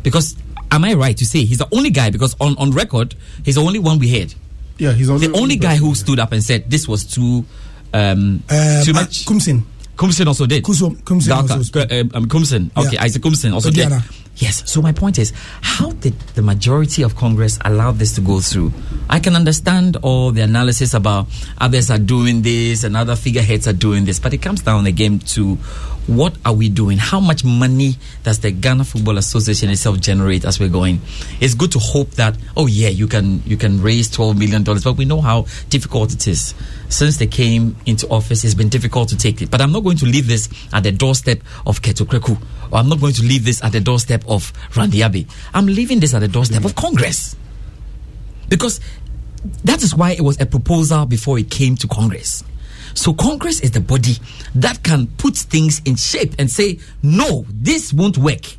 [0.04, 0.36] Because
[0.72, 3.62] am I right to say he's the only guy because on, on record he's the
[3.64, 4.34] only one we heard.
[4.78, 7.46] Yeah, he's The only guy who stood up and said this was too
[7.94, 9.26] um Uh, too much.
[9.26, 9.64] Kumsin.
[9.98, 10.64] Kumsin also did.
[10.64, 12.72] Kusum- Kumsin also uh, um, Kumsin.
[12.76, 13.04] Okay, Yeah.
[13.04, 13.92] Isaac Kumsin also did.
[14.38, 14.64] Yes.
[14.66, 18.72] So my point is, how did the majority of Congress allow this to go through?
[19.10, 21.28] I can understand all the analysis about
[21.60, 25.20] others are doing this and other figureheads are doing this, but it comes down again
[25.36, 25.58] to
[26.16, 26.98] what are we doing?
[26.98, 31.02] How much money does the Ghana Football Association itself generate as we're going?
[31.40, 34.84] It's good to hope that oh yeah, you can you can raise twelve million dollars,
[34.84, 36.54] but we know how difficult it is.
[36.90, 39.50] Since they came into office, it's been difficult to take it.
[39.50, 42.90] But I'm not going to leave this at the doorstep of Kurt Okraku, or I'm
[42.90, 45.28] not going to leave this at the doorstep of Randy Abbey.
[45.54, 47.36] I'm leaving this at the doorstep of Congress.
[48.50, 48.82] Because
[49.64, 52.44] that is why it was a proposal before it came to Congress.
[52.94, 54.16] So Congress is the body
[54.56, 58.58] that can put things in shape and say, no, this won't work.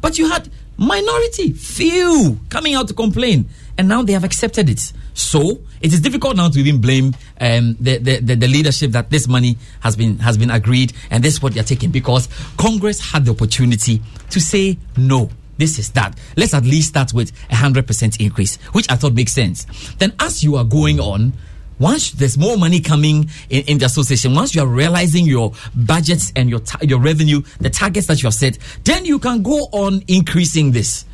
[0.00, 3.48] But you had minority, few coming out to complain,
[3.78, 4.92] and now they have accepted it.
[5.14, 9.10] So it is difficult now to even blame um, the, the, the the leadership that
[9.10, 13.12] this money has been has been agreed and this is what they're taking because Congress
[13.12, 15.30] had the opportunity to say no.
[15.56, 16.18] This is that.
[16.36, 19.66] Let's at least start with a hundred percent increase, which I thought makes sense.
[19.98, 21.32] Then, as you are going on,
[21.78, 26.32] once there's more money coming in, in the association, once you are realizing your budgets
[26.36, 29.68] and your ta- your revenue, the targets that you have set, then you can go
[29.72, 31.04] on increasing this.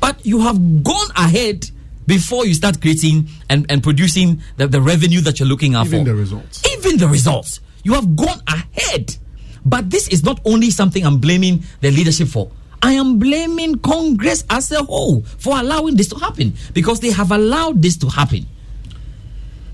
[0.00, 1.70] But you have gone ahead
[2.06, 6.00] before you start creating and, and producing the, the revenue that you're looking out Even
[6.00, 6.04] for.
[6.04, 6.62] the results.
[6.76, 7.60] Even the results.
[7.82, 9.16] You have gone ahead.
[9.64, 12.50] But this is not only something I'm blaming the leadership for.
[12.82, 17.32] I am blaming Congress as a whole for allowing this to happen because they have
[17.32, 18.44] allowed this to happen.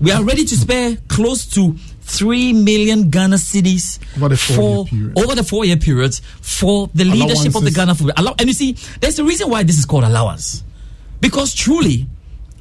[0.01, 5.17] We are ready to spare close to 3 million Ghana cedis Over for period.
[5.17, 8.15] over the four year period for the leadership of the Ghana football.
[8.17, 10.63] Allow, and you see, there's a reason why this is called allowance.
[11.21, 12.07] Because truly,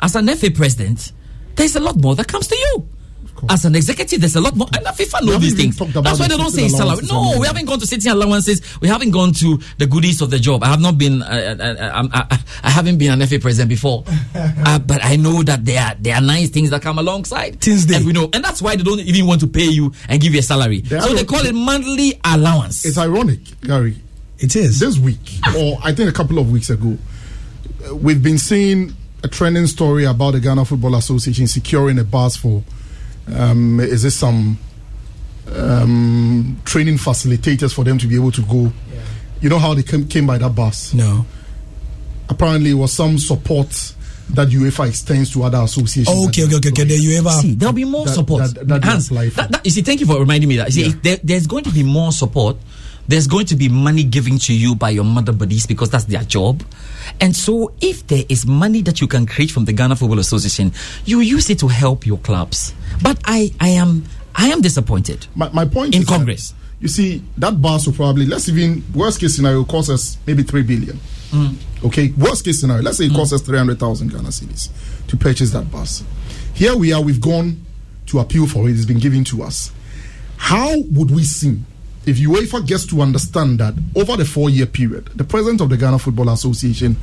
[0.01, 1.13] as an FA president,
[1.57, 2.89] there's a lot more that comes to you.
[3.49, 4.69] As an executive, there's a lot more.
[4.75, 5.77] And FIFA knows haven't these things.
[5.79, 6.99] That's why they don't say salary.
[7.07, 8.61] allowances No, we haven't gone to sitting allowances.
[8.81, 10.63] We haven't gone to the goodies of the job.
[10.65, 11.23] I have not been.
[11.23, 15.05] Uh, uh, uh, I'm- I, I, I haven't been an FA president before, uh, but
[15.05, 17.61] I know that there are there are nice things that come alongside.
[17.61, 19.93] Things they- and we know, and that's why they don't even want to pay you
[20.09, 20.81] and give you a salary.
[20.81, 22.85] They so they call it monthly allowance.
[22.85, 23.97] It's ironic, Gary.
[24.39, 24.81] It is.
[24.81, 25.19] This week,
[25.57, 26.97] or I think a couple of weeks ago,
[27.89, 32.37] uh, we've been seeing a trending story about the Ghana Football Association securing a bus
[32.37, 32.63] for.
[33.29, 34.59] Um, is this some
[35.55, 38.73] um, training facilitators for them to be able to go?
[39.41, 40.93] You know how they came, came by that bus?
[40.95, 41.25] no.
[42.29, 43.95] Apparently, it was some support
[44.35, 46.09] that UEFA extends to other associations.
[46.17, 46.85] Oh, okay, okay, okay, okay.
[46.85, 47.31] Then you ever.
[47.31, 48.43] See, there'll be more That- support.
[48.55, 50.69] that- that they Hans, that- that- you see, thank you for reminding me that.
[50.69, 50.95] You see, Yeah.
[51.03, 52.57] there, there's going to be more support.
[53.09, 56.23] There's going to be money given to you by your mother buddies because that's their
[56.23, 56.63] job.
[57.21, 60.73] And so, if there is money that you can create from the Ghana Football Association,
[61.07, 62.73] you use it to help your clubs.
[63.03, 64.05] But I, I am,
[64.37, 65.27] I am disappointed.
[65.35, 66.55] My, my point In is that, Congress.
[66.81, 70.63] you see, that bus will probably, let's even, worst case scenario, cost us maybe 3
[70.63, 71.01] billion.
[71.33, 71.55] Mm.
[71.85, 74.69] Okay, worst case scenario, let's say it costs us 300,000 Ghana cedis
[75.09, 76.05] to purchase that bus.
[76.55, 77.65] Here we are, we've gone
[78.07, 79.73] to appeal for it, it's been given to us.
[80.37, 81.59] How would we see
[82.07, 85.77] if UEFA gets to understand that over the four year period, the president of the
[85.77, 86.97] Ghana Football Association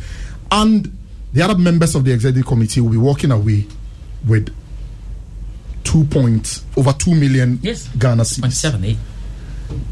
[0.52, 0.96] and
[1.34, 3.66] the other members of the executive committee will be walking away
[4.28, 4.54] with
[5.84, 7.88] two point over two million Yes.
[7.98, 8.40] Ghana cedis.
[8.40, 8.98] 27?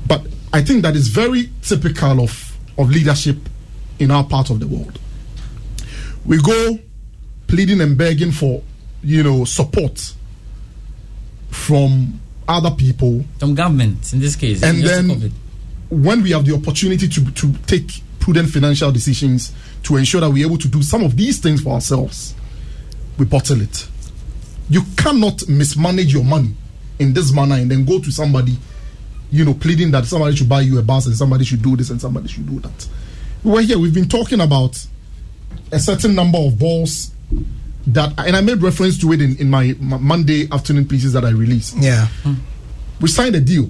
[0.07, 3.37] But I think that is very typical of, of leadership
[3.99, 4.99] in our part of the world.
[6.25, 6.79] We go
[7.47, 8.61] pleading and begging for,
[9.03, 10.13] you know, support
[11.49, 14.61] from other people, From government, in this case.
[14.63, 15.31] and then COVID.
[15.89, 19.51] when we have the opportunity to to take prudent financial decisions
[19.83, 22.33] to ensure that we're able to do some of these things for ourselves,
[23.17, 23.87] we bottle it.
[24.69, 26.55] You cannot mismanage your money
[26.97, 28.57] in this manner and then go to somebody,
[29.31, 31.91] you know, pleading that somebody should buy you a bus and somebody should do this
[31.91, 32.87] and somebody should do that.
[33.45, 34.83] We're here, we've been talking about
[35.71, 37.11] a certain number of balls
[37.87, 41.23] that, and I made reference to it in, in my, my Monday afternoon pieces that
[41.23, 41.77] I released.
[41.77, 42.07] Yeah.
[42.23, 42.33] Hmm.
[43.01, 43.69] We signed a deal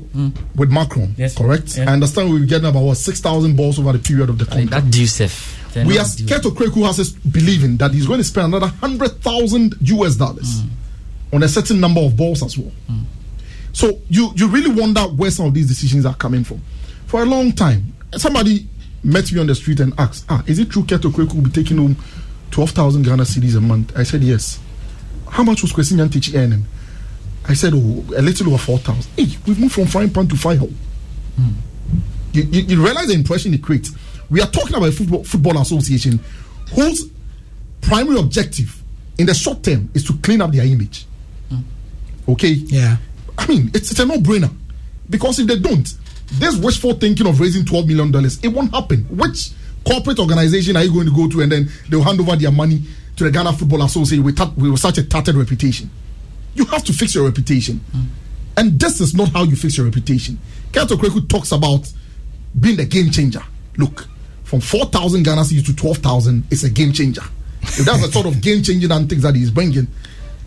[0.55, 1.35] with Macron, Yes.
[1.37, 1.77] correct?
[1.77, 1.89] Yeah.
[1.89, 4.53] I understand we were getting about what, 6,000 balls over the period of the Like
[4.69, 4.85] contract.
[4.85, 5.75] that Joseph.
[5.75, 10.15] we are Kurt Okraku has us believing that he's going to spend another 100,000 US
[10.15, 10.61] dollars
[11.33, 12.71] on a certain number of balls as well.
[13.73, 16.61] So you, you really wonder where some of these decisions are coming from.
[17.07, 18.67] For a long time, somebody
[19.05, 21.49] met me on the street and asked, ah, is it true Kurt Okraku will be
[21.51, 21.95] taking home
[22.51, 23.95] 12,000 Ghana cedis a month?
[23.97, 24.59] I said, yes.
[25.29, 26.65] How much was Kwesi Nyantakyi earning?
[27.47, 29.11] I said, oh, a little over 4,000.
[29.15, 30.73] Hey, we've moved from frying pan to fire hole.
[32.33, 33.91] You, you, you realize the impression it creates.
[34.29, 36.19] We are talking about a football, football association
[36.73, 37.09] whose
[37.81, 38.81] primary objective
[39.19, 41.05] in the short term is to clean up their image.
[42.27, 42.53] Okay?
[42.53, 42.97] Yeah.
[43.37, 44.51] I mean, it's, it's a no brainer.
[45.09, 45.87] Because if they don't,
[46.33, 49.03] this wishful thinking of raising $12 million, it won't happen.
[49.03, 49.51] Which
[49.85, 52.81] corporate organization are you going to go to and then they'll hand over their money
[53.17, 55.89] to the Ghana Football Association with, with such a tattered reputation?
[56.55, 57.77] You have to fix your reputation.
[57.91, 58.01] Hmm.
[58.57, 60.39] And this is not how you fix your reputation.
[60.71, 61.91] Kurt Okraku talks about
[62.59, 63.41] being the game changer.
[63.77, 64.07] Look,
[64.43, 67.23] from 4,000 Ghana cedis to 12,000, it's a game changer.
[67.61, 69.87] If that's the sort of game changing and things that he's bringing,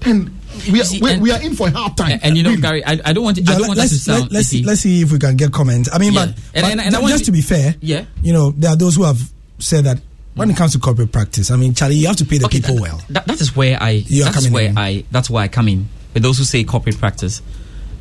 [0.00, 0.34] then
[0.72, 2.12] we are, see, we, and- we are in for a hard time.
[2.12, 2.62] And, and you know, Really.
[2.62, 4.22] Gary, I, I don't want it, I don't want let's, us to sound.
[4.24, 4.64] let, let's, iffy.
[4.64, 5.88] let's see if we can get comments.
[5.92, 6.26] I mean, Yeah.
[6.26, 8.04] but, And- but and- and I want just to- to be fair, Yeah.
[8.22, 9.20] you know, there are those who have
[9.58, 10.00] said that
[10.34, 12.60] when it comes to corporate practice, I mean, Charlie, you have to pay the Okay,
[12.60, 13.02] people that, well.
[13.10, 13.90] that- that is where I.
[13.90, 14.78] You are that's coming where in.
[14.78, 15.04] I.
[15.10, 15.88] That's where I come in.
[16.14, 17.42] With those who say corporate practice.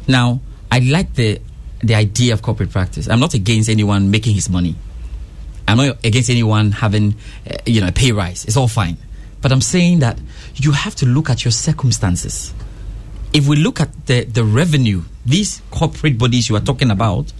[0.07, 0.39] Now,
[0.71, 1.39] I like the
[1.83, 3.07] the idea of corporate practice.
[3.09, 4.75] I'm not against anyone making his money.
[5.67, 7.15] I'm not against anyone having,
[7.49, 8.45] uh, you know, a pay rise.
[8.45, 8.97] It's all fine.
[9.47, 10.19] But I'm saying that
[10.55, 12.53] you have to look at your circumstances.
[13.31, 17.31] If we look at the, the revenue these corporate bodies you are talking about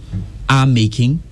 [0.48, 1.22] are making,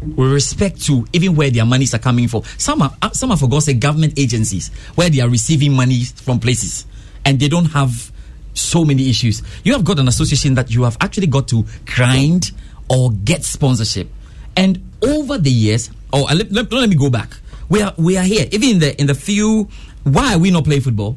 [0.00, 2.44] with respect to even where their monies are coming from.
[2.56, 6.04] Some are uh, some are for God's sake government agencies where they are receiving money
[6.04, 6.86] from places
[7.24, 8.12] and they don't have
[8.52, 9.42] so many issues.
[9.64, 12.52] You have got an association that you have actually got to grind
[12.88, 14.08] or get sponsorship.
[14.56, 17.38] And over the years, oh, let, let, let me go back.
[17.68, 18.46] We are we are here.
[18.52, 19.68] Even in the in the few,
[20.04, 21.16] why are we not playing football?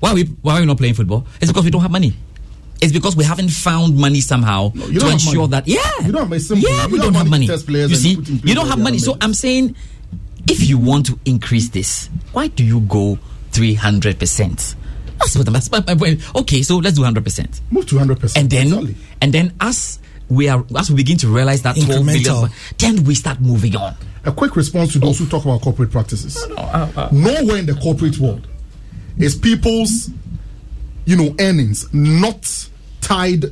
[0.00, 1.26] Why are we why are we not playing football?
[1.40, 2.14] It's because we don't have money.
[2.80, 5.50] It's because we haven't found money somehow you to ensure money.
[5.52, 6.68] that yeah, You don't have- simple.
[6.68, 7.46] yeah, You we don't have money money.
[7.46, 8.98] to test players You see, put in place you don't have money.
[8.98, 9.16] So.
[9.20, 9.74] I'm saying,
[10.48, 13.18] if you want to increase this, why do you go
[13.52, 14.74] 300 percent?
[15.18, 16.20] That's what that's my my point.
[16.36, 18.36] Okay, so let's do 100 percent, Move to 100%.
[18.36, 18.96] and then Exactly.
[19.22, 22.78] and then as we are as we begin to realize that 12 million, Incremental.
[22.78, 23.94] then we start moving on.
[24.24, 25.28] a quick response to those who oh.
[25.28, 26.46] talk about corporate practices.
[26.48, 27.08] no uh, uh.
[27.12, 28.46] Nowhere in the corporate world
[29.18, 30.10] is people's,
[31.04, 32.68] you know, earnings not
[33.00, 33.44] tied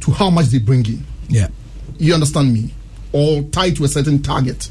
[0.00, 1.04] to how much they bring in.
[1.28, 1.48] Yeah.
[1.98, 2.72] You understand me?
[3.12, 4.70] Or tied to a certain target.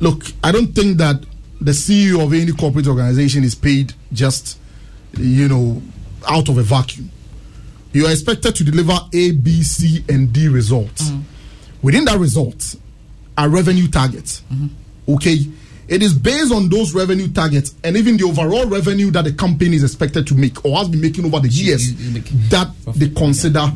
[0.00, 1.24] Look, I don't think that
[1.60, 4.58] the CEO of any corporate organization is paid just,
[5.16, 5.82] you know,
[6.28, 7.10] out of a vacuum.
[7.94, 11.10] You are expected to deliver A, B, C, and D results.
[11.80, 12.76] Within that result
[13.38, 14.42] are revenue targets.
[15.08, 15.38] Okay.
[15.86, 19.76] It is based on those revenue targets and even the overall revenue that the company
[19.76, 21.94] is expected to make or has been making over the years
[22.48, 23.70] that they consider,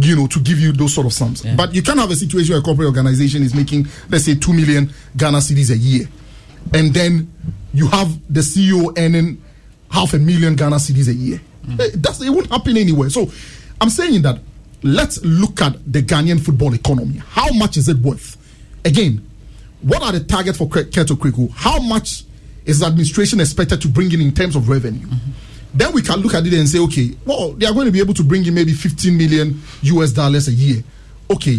[0.00, 1.42] you know, to give you those sort of sums.
[1.42, 4.52] But you can't have a situation where a corporate organization is making, let's say, 2
[4.54, 6.08] million Ghana cedis a year.
[6.72, 7.30] And then
[7.74, 9.42] you have the CEO earning
[9.90, 11.40] half a million Ghana cedis a year.
[11.78, 13.10] Eh, That's, it won't happen anywhere.
[13.10, 13.30] So
[13.80, 14.40] I'm saying that
[14.82, 17.18] let's look at the Ghanaian football economy.
[17.28, 18.36] How much is it worth?
[18.84, 19.24] Again,
[19.82, 21.50] what are the targets for Kurt Okraku?
[21.52, 22.24] How much
[22.64, 25.06] is the administration expected to bring in in terms of revenue?
[25.74, 28.00] Then we can look at it and say, okay, well, they are going to be
[28.00, 30.82] able to bring in maybe 15 million US dollars a year.
[31.30, 31.58] Okay,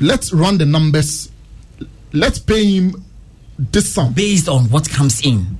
[0.00, 1.30] let's run the numbers.
[2.12, 3.04] Let's pay him
[3.58, 4.12] this sum.
[4.12, 5.58] Based on what comes in,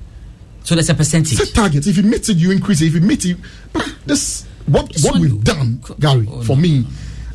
[0.65, 1.37] so there's a percentage.
[1.37, 1.85] Set targets.
[1.85, 2.87] If you meet it, you increase it.
[2.87, 3.37] If you meet it,
[3.71, 6.27] but this what This what we've done, Gary.
[6.27, 6.87] Oh, for no, me,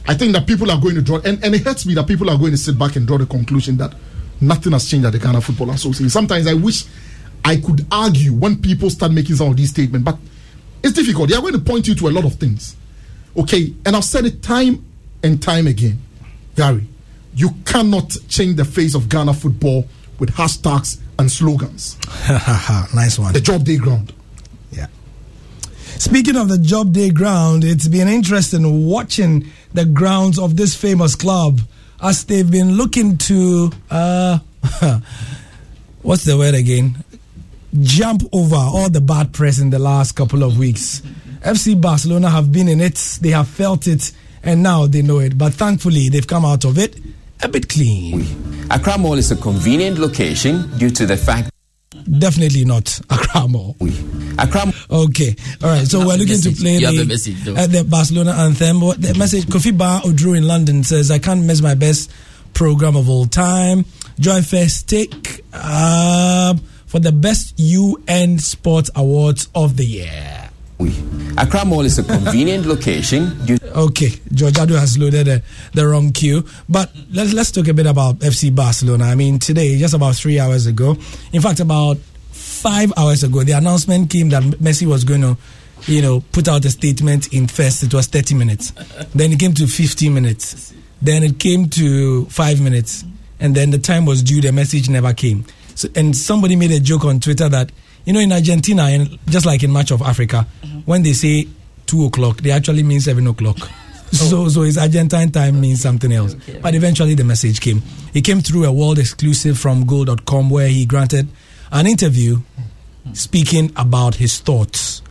[0.09, 2.29] I think that people are going to draw, and, and it hurts me that people
[2.29, 3.95] are going to sit back and draw the conclusion that
[4.41, 6.11] nothing has changed at the Ghana Football Association.
[6.11, 6.87] Sometimes I wish
[7.45, 10.19] I could argue when people start making some of these statements, but
[10.83, 11.29] it's difficult.
[11.31, 12.75] They are going to point you to a lot of things.
[13.37, 14.85] Okay, and I've said it time
[15.23, 16.03] and time again,
[16.57, 16.85] Gary.
[17.37, 19.87] You cannot change the face of Ghana football
[20.21, 21.97] with hashtags and slogans.
[22.95, 23.33] nice one.
[23.33, 24.13] The job day ground.
[24.71, 24.87] Yeah.
[25.99, 31.17] Speaking of the job day ground, it's been interesting watching the grounds of this famous
[31.17, 31.61] club
[32.03, 34.39] as they've been looking to uh,
[36.03, 37.03] what's the word again?
[37.81, 41.03] Jump over all the bad press in the last couple of weeks.
[41.41, 45.39] FC Barcelona have been in it, they have felt it, and now they know it.
[45.39, 46.97] But thankfully, they've come out of it
[47.43, 48.27] a bit clean.
[48.71, 51.51] Accra Mall is a convenient location due to the fact
[52.19, 53.77] Definitely not Accra Mall.
[54.39, 55.87] Accra Okay, all right.
[55.87, 58.81] So we're looking to play the, message, uh, the Barcelona anthem.
[58.81, 59.45] What the message?
[59.47, 62.11] Kofi Bar Odru in London says, "I can't miss my best
[62.55, 63.85] program of all time.
[64.19, 70.50] Joy First Take um, for the best UN Sports Awards of the year."
[71.37, 73.33] Accra Mall is a convenient location
[73.75, 75.43] Okay, George Adu has loaded the,
[75.75, 76.45] the wrong queue.
[76.69, 79.05] But let's let's talk a bit about FC Barcelona.
[79.05, 80.97] I mean, today, just about three hours ago,
[81.33, 81.99] in fact, about
[82.33, 85.37] five hours ago, the announcement came that Messi was going to,
[85.87, 87.83] you know, put out a statement in first.
[87.85, 88.73] It was 30 minutes.
[89.15, 90.75] then it came to 15 minutes.
[91.01, 93.05] Then it came to five minutes.
[93.39, 95.45] And then the time was due, the message never came.
[95.75, 97.71] So, and somebody made a joke on Twitter that,
[98.11, 100.45] you know, in Argentina, and just like in much of Africa,
[100.85, 101.47] when they say
[101.87, 103.57] two o'clock, they actually mean seven o'clock.
[104.13, 106.35] So, so his Argentine time means something else.
[106.61, 107.81] But eventually the message came.
[108.13, 111.29] It came through a world exclusive from goal.com where he granted
[111.71, 112.41] an interview
[113.13, 115.03] speaking about his thoughts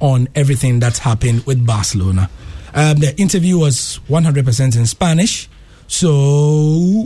[0.00, 2.30] on everything that's happened with Barcelona.
[2.72, 5.50] Um, the interview was 100% in Spanish,
[5.86, 6.08] so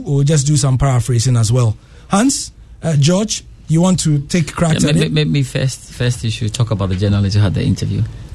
[0.07, 1.77] we'll just do some paraphrasing as well.
[2.11, 5.13] Hans, uh, George, you want to take crack Yeah, at maybe, it?
[5.13, 8.03] maybe first, first you should talk about the journalist who had the interview.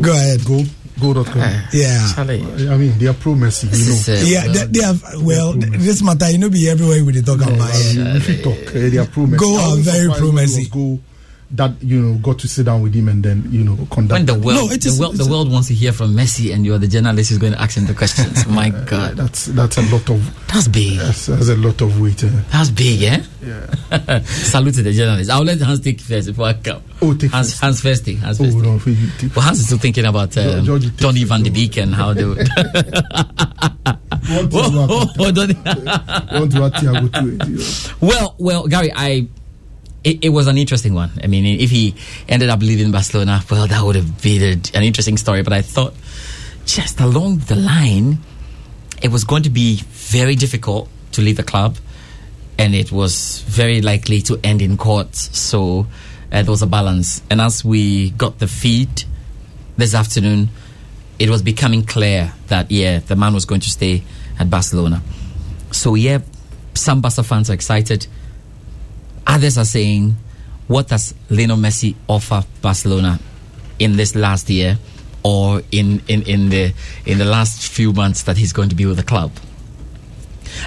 [0.00, 0.44] Go ahead.
[0.44, 0.62] Go,
[1.00, 1.36] go.com.
[1.72, 2.12] Yeah.
[2.14, 4.20] Charlie, I mean, they are pro Messi, you know.
[4.20, 5.02] uh, Yeah, well, they, they have.
[5.22, 7.58] Well, this matter, you know, be everywhere we dey talk about.
[7.60, 8.14] Uh, it.
[8.14, 8.58] we should talk.
[8.74, 9.38] Uh, they are pro Messi.
[9.38, 10.70] Go I are very surprised pro when Messi.
[10.70, 11.00] Go
[11.52, 14.12] that you know got to sit down with him and then you know conduct.
[14.18, 16.66] when the world, No, it the, world the world wants to hear from Messi, and
[16.66, 18.46] you're the journalist who's going to ask him the questions.
[18.48, 20.98] My God, that's that's a lot of that's big.
[20.98, 22.24] that's, that's a lot of weight.
[22.24, 23.22] Uh, That's big, eh?
[23.42, 24.20] yeah.
[24.24, 25.30] Salute to the journalist.
[25.30, 26.82] I'll let Hans take first before I come.
[27.00, 27.60] Oh, take Hans, first.
[27.62, 28.16] Hans first thing.
[28.18, 28.64] Hans Oh, first thing.
[28.64, 29.10] no, you.
[29.18, 31.54] Take, Well, Hans is still thinking about um, George, you take Donny van de George.
[31.54, 32.38] Beek and how they would.
[34.28, 34.56] want to
[35.18, 37.94] want to add Thiago to it.
[38.00, 39.28] Well, well, Gary, I
[40.06, 41.10] it, it was an interesting one.
[41.22, 41.96] I mean, if he
[42.28, 45.42] ended up leaving Barcelona, well, that would have been an interesting story.
[45.42, 45.94] But I thought,
[46.64, 48.18] just along the line,
[49.02, 51.76] it was going to be very difficult to leave the club,
[52.56, 55.16] and it was very likely to end in court.
[55.16, 55.88] So
[56.30, 57.20] uh, there was a balance.
[57.28, 59.02] And as we got the feed
[59.76, 60.50] this afternoon,
[61.18, 64.04] it was becoming clear that yeah, the man was going to stay
[64.38, 65.02] at Barcelona.
[65.72, 66.20] So yeah,
[66.74, 68.06] some Barca fans are excited.
[69.26, 70.16] Others are saying,
[70.68, 73.18] what does Lionel Messi offer Barcelona
[73.78, 74.78] in this last year
[75.22, 76.72] or in, in, in the
[77.04, 79.32] in the last few months that he's going to be with the club?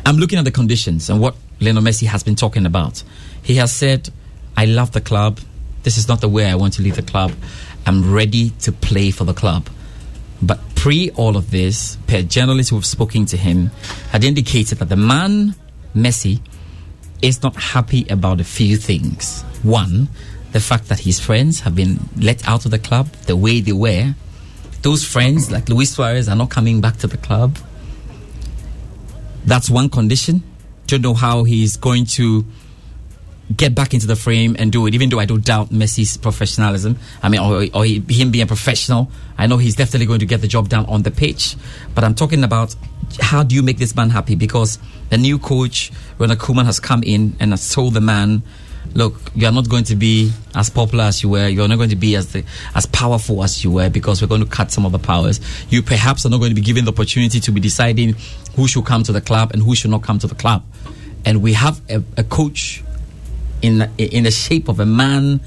[0.05, 3.03] I'm looking at the conditions and what Lionel Messi has been talking about.
[3.41, 4.09] He has said,
[4.55, 5.39] I love the club.
[5.83, 7.31] This is not the way I want to leave the club.
[7.85, 9.69] I'm ready to play for the club.
[10.41, 13.71] But pre all of this, per journalists who have spoken to him
[14.11, 15.55] had indicated that the man,
[15.95, 16.39] Messi,
[17.21, 19.41] is not happy about a few things.
[19.63, 20.07] One,
[20.51, 23.73] the fact that his friends have been let out of the club the way they
[23.73, 24.15] were.
[24.81, 27.57] Those friends, like Luis Suarez, are not coming back to the club.
[29.45, 30.43] That's one condition.
[30.87, 32.45] Don't know how he's going to
[33.55, 36.97] get back into the frame and do it, even though I don't doubt Messi's professionalism.
[37.23, 39.09] I mean, or, or him being a professional.
[39.37, 41.55] I know he's definitely going to get the job done on the pitch.
[41.95, 42.75] But I'm talking about
[43.19, 44.35] how do you make this man happy?
[44.35, 44.77] Because
[45.09, 48.43] the new coach, Ronald Koeman, has come in and has told the man,
[48.93, 51.47] look, you are not going to be as popular as you were.
[51.47, 52.43] You're not going to be as the,
[52.75, 55.39] as powerful as you were because we're going to cut some of the powers.
[55.69, 58.15] You perhaps are not going to be given the opportunity to be deciding
[58.55, 60.63] who should come to the club and who should not come to the club.
[61.25, 62.83] And we have a, a coach
[63.61, 65.41] in in the shape of a man,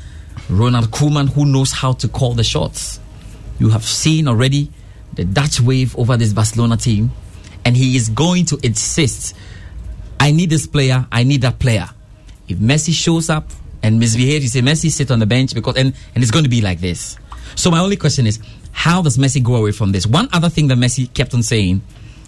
[0.48, 3.01] Ronald Koeman, who knows how to call the shots.
[3.59, 4.70] You have seen already
[5.14, 7.11] the Dutch wave over this Barcelona team,
[7.64, 9.35] and he is going to insist.
[10.18, 11.07] I need this player.
[11.11, 11.88] I need that player.
[12.48, 13.51] If Messi shows up
[13.83, 16.51] and misbehaves, you say Messi sit on the bench because and and it's going to
[16.51, 17.16] be like this.
[17.55, 18.38] So my only question is,
[18.72, 20.07] how does Messi go away from this?
[20.07, 21.83] One other thing that Messi kept on saying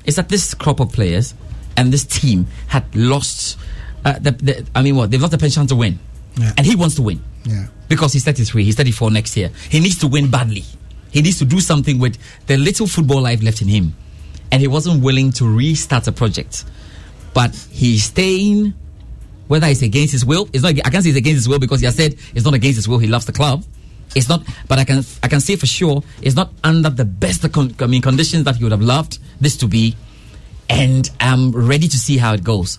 [0.04, 1.34] is that this crop of players
[1.76, 3.58] and this team had lost.
[4.04, 5.98] Uh, the, the, I mean, what they've lost the pension to win,
[6.36, 6.52] Yeah.
[6.56, 7.66] and he wants to win Yeah.
[7.88, 9.50] because he's 33, he's 34 next year.
[9.70, 10.64] He needs to win badly.
[11.10, 13.94] He needs to do something with the little football life left in him.
[14.52, 16.64] And he wasn't willing to restart a project.
[17.32, 18.74] But he's staying,
[19.48, 20.48] whether it's against his will.
[20.52, 22.54] It's not, I can't say it's against his will because he has said it's not
[22.54, 22.98] against his will.
[22.98, 23.64] He loves the club.
[24.14, 27.50] It's not, but I can, I can say for sure it's not under the best
[27.52, 29.96] con, I mean, conditions that he would have loved this to be.
[30.68, 32.78] And I'm ready to see how it goes.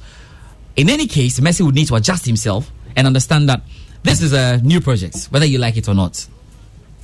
[0.75, 3.61] In any case, Messi would need to adjust himself and understand that
[4.03, 6.27] this is a new project, whether you like it or not.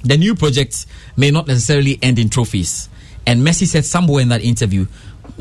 [0.04, 2.90] The new project may not necessarily end in trophies.
[3.26, 4.88] And Messi said somewhere in that interview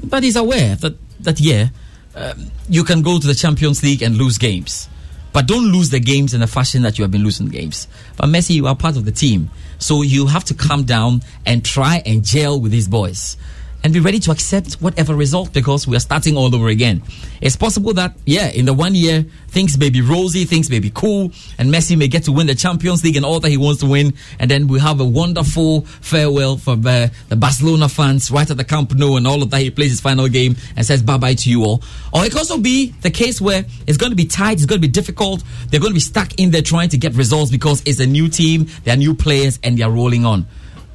[0.05, 1.69] that he's aware that that yeah,
[2.15, 4.89] um, you can go to the Champions League and lose games,
[5.33, 7.89] but don't lose the games in the fashion that you have been losing games.
[8.17, 11.65] But Messi, you are part of the team, so you have to calm down and
[11.65, 13.37] try and gel with these boys.
[13.83, 17.03] And be ready to accept whatever result because we are starting all over again.
[17.41, 20.91] It's possible that, yeah, in the one year, things may be rosy, things may be
[20.91, 23.81] cool, and Messi may get to win the Champions League and all that he wants
[23.81, 24.13] to win.
[24.39, 28.65] And then we have a wonderful farewell for uh, the Barcelona fans right at the
[28.65, 29.63] Camp Nou and all of that.
[29.63, 31.83] He plays his final game and says bye bye to you all.
[32.13, 34.81] Or it could also be the case where it's going to be tight, it's going
[34.81, 35.43] to be difficult.
[35.69, 38.29] They're going to be stuck in there trying to get results because it's a new
[38.29, 40.47] team, they're new players, and they are rolling on.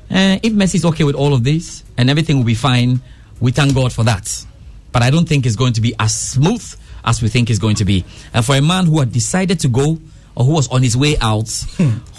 [0.09, 3.01] Uh, if Messi is okay with all of this and everything will be fine,
[3.39, 4.45] we thank God for that.
[4.91, 6.63] But I don't think it's going to be as smooth
[7.03, 8.05] as we think it's going to be.
[8.33, 9.99] And for a man who had decided to go
[10.35, 11.49] or who was on his way out,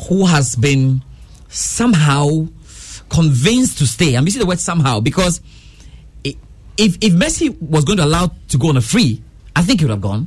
[0.08, 1.02] who has been
[1.48, 2.46] somehow
[3.08, 5.40] convinced to stay, I'm using the word somehow because
[6.24, 9.22] if, if Messi was going to allow to go on a free,
[9.54, 10.26] I think he would have gone.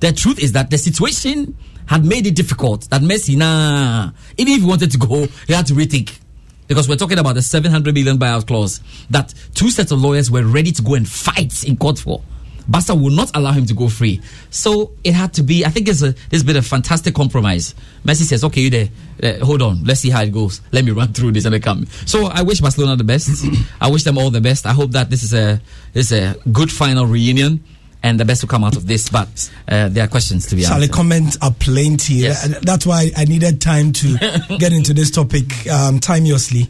[0.00, 1.56] The truth is that the situation
[1.86, 5.66] had made it difficult that Messi, nah, even if he wanted to go, he had
[5.66, 6.18] to rethink.
[6.66, 10.44] Because we're talking about the 700 million buyout clause that two sets of lawyers were
[10.44, 12.22] ready to go and fight in court for.
[12.66, 14.22] Basta will not allow him to go free.
[14.50, 17.74] So it had to be, I think it's a, this been a fantastic compromise.
[18.04, 18.88] Messi says, okay, you there,
[19.22, 20.62] uh, hold on, let's see how it goes.
[20.72, 21.86] Let me run through this and then come.
[22.06, 23.44] So I wish Barcelona the best.
[23.80, 24.64] I wish them all the best.
[24.64, 25.60] I hope that this is a,
[25.92, 27.62] this is a good final reunion
[28.04, 29.08] and the best will come out of this.
[29.08, 30.74] But uh, there are questions to be answered.
[30.74, 30.94] Sally, answered.
[30.94, 32.14] comments are plenty.
[32.14, 32.46] Yes.
[32.60, 34.18] That's why I needed time to
[34.58, 36.64] get into this topic um, timeously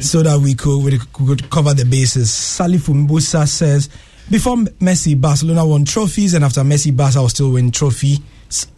[0.00, 2.32] so that we could, we could cover the bases.
[2.32, 3.90] Sally Fumbusa says,
[4.30, 8.20] before Messi, Barcelona won trophies, and after Messi, Barca will still win trophies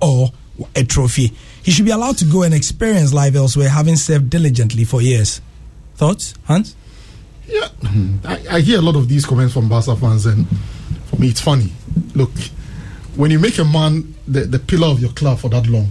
[0.01, 0.31] or
[0.75, 1.31] a trophy.
[1.63, 5.43] He should be allowed to go and experience life elsewhere, having served diligently for years.
[5.97, 6.75] Thoughts, Hans?
[7.47, 7.69] Yeah,
[8.25, 10.47] I, I hear a lot of these comments from Barca fans, and
[11.13, 11.73] for me, it's funny.
[12.15, 12.31] Look,
[13.17, 15.91] when you make a man the, the pillar of your club for that long,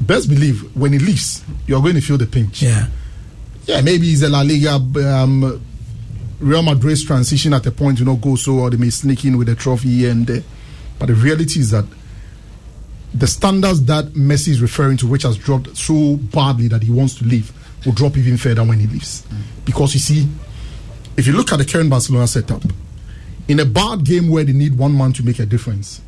[0.00, 2.62] best believe when he leaves, you're going to feel the pinch.
[2.62, 2.86] Yeah.
[3.66, 4.76] Yeah, maybe it's a La Liga,
[5.12, 5.62] um,
[6.38, 9.36] Real Madrid's transition at a point, you know, go so, or they may sneak in
[9.36, 10.42] with a trophy here and there.
[10.98, 11.84] But the reality is that
[13.12, 17.16] the standards that Messi is referring to, which has dropped so badly that he wants
[17.16, 17.52] to leave,
[17.84, 19.26] will drop even further when he leaves.
[19.64, 20.28] Because you see,
[21.16, 22.62] if you look at the current Barcelona setup,
[23.48, 26.00] in a bad game where they need one man to make a difference,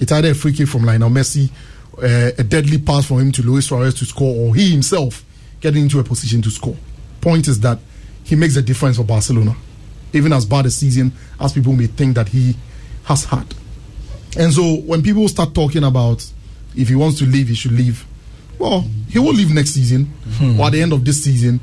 [0.00, 1.50] it's either a free kick from Lionel Messi,
[1.98, 5.24] uh, a deadly pass from him to Luis Suarez to score, or he himself
[5.60, 6.76] getting into a position to score.
[7.20, 7.78] Point is that
[8.24, 9.56] he makes a difference for Barcelona,
[10.12, 12.56] even as bad a season as people may think that he
[13.04, 13.54] has had.
[14.38, 16.24] And so when people start talking about
[16.76, 18.04] if he wants to leave, he should leave.
[18.58, 20.12] Well, he will leave next season
[20.58, 21.60] or at the end of this season.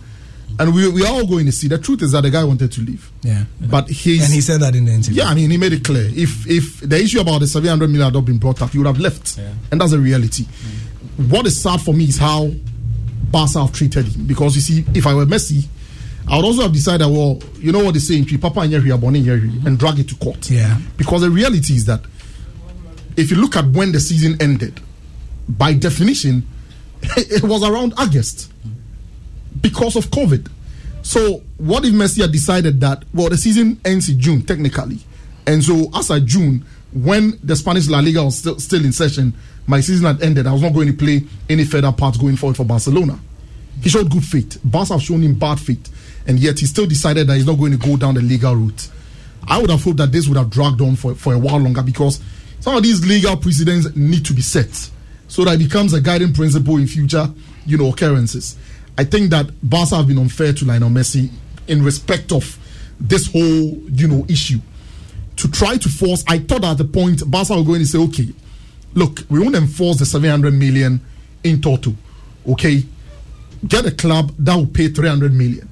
[0.60, 1.68] And we, we are all going to see.
[1.68, 3.12] The truth is that the guy wanted to leave.
[3.22, 3.46] Yeah.
[3.60, 4.24] But he's.
[4.24, 5.22] And he said that in the interview.
[5.22, 6.06] Yeah, I mean, he made it clear.
[6.06, 8.88] If if the issue about the 700 million had not been brought up, he would
[8.88, 9.38] have left.
[9.38, 9.52] Yeah.
[9.72, 10.46] And that's a reality.
[11.30, 12.52] What is sad for me is how
[13.32, 14.26] Barca have treated him.
[14.26, 15.66] Because you see, if I were Messi,
[16.28, 18.72] I would also have decided, well, you know what they say in Twi, Papa and
[18.72, 20.50] Yeri are born in Yeri, and drag it to court.
[20.50, 20.78] Yeah.
[20.98, 22.02] Because the reality is that
[23.18, 24.80] if you look at when the season ended,
[25.50, 26.48] by definition,
[27.18, 28.52] it was around August
[29.62, 30.50] because of COVID.
[31.02, 35.00] So, what if Messi had decided that, well, the season ends in June, technically.
[35.46, 39.34] And so, as of June, when the Spanish La Liga was still, still in session,
[39.68, 40.48] my season had ended.
[40.48, 43.20] I was not going to play any further part going forward for Barcelona.
[43.82, 44.60] He showed good faith.
[44.64, 45.90] Barca have shown him bad faith.
[46.26, 48.90] And yet, he still decided that he's not going to go down the legal route.
[49.46, 51.84] I would have hoped that this would have dragged on for, for a while longer
[51.84, 52.22] because
[52.62, 54.90] some of these legal precedents need to be set
[55.28, 57.28] so that it becomes a guiding principle in future,
[57.66, 58.58] you know, occurrences.
[58.98, 61.30] I think that Barca have been unfair to Lionel Messi
[61.68, 62.58] in respect of
[63.00, 63.42] this whole,
[63.90, 64.60] you know, issue.
[65.38, 68.28] To try to force, I thought at the point Barca were going to say, okay,
[68.94, 71.02] look, we won't enforce the 700 million
[71.44, 71.96] in total,
[72.48, 72.84] okay?
[73.68, 75.70] Get a club that will pay 300 million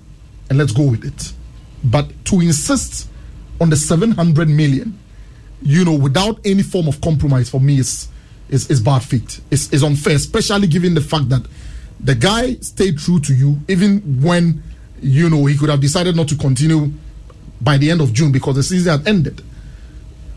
[0.49, 1.33] and let's go with it.
[1.83, 3.09] But to insist
[3.59, 4.97] on the 700 million,
[5.61, 8.07] you know, without any form of compromise for me is
[8.49, 9.41] is, is bad faith.
[9.49, 11.41] It's, it's unfair, especially given the fact that
[12.03, 14.63] the guy stayed true to you even when
[15.01, 16.91] you know he could have decided not to continue
[17.61, 19.41] by the end of June because the season had ended.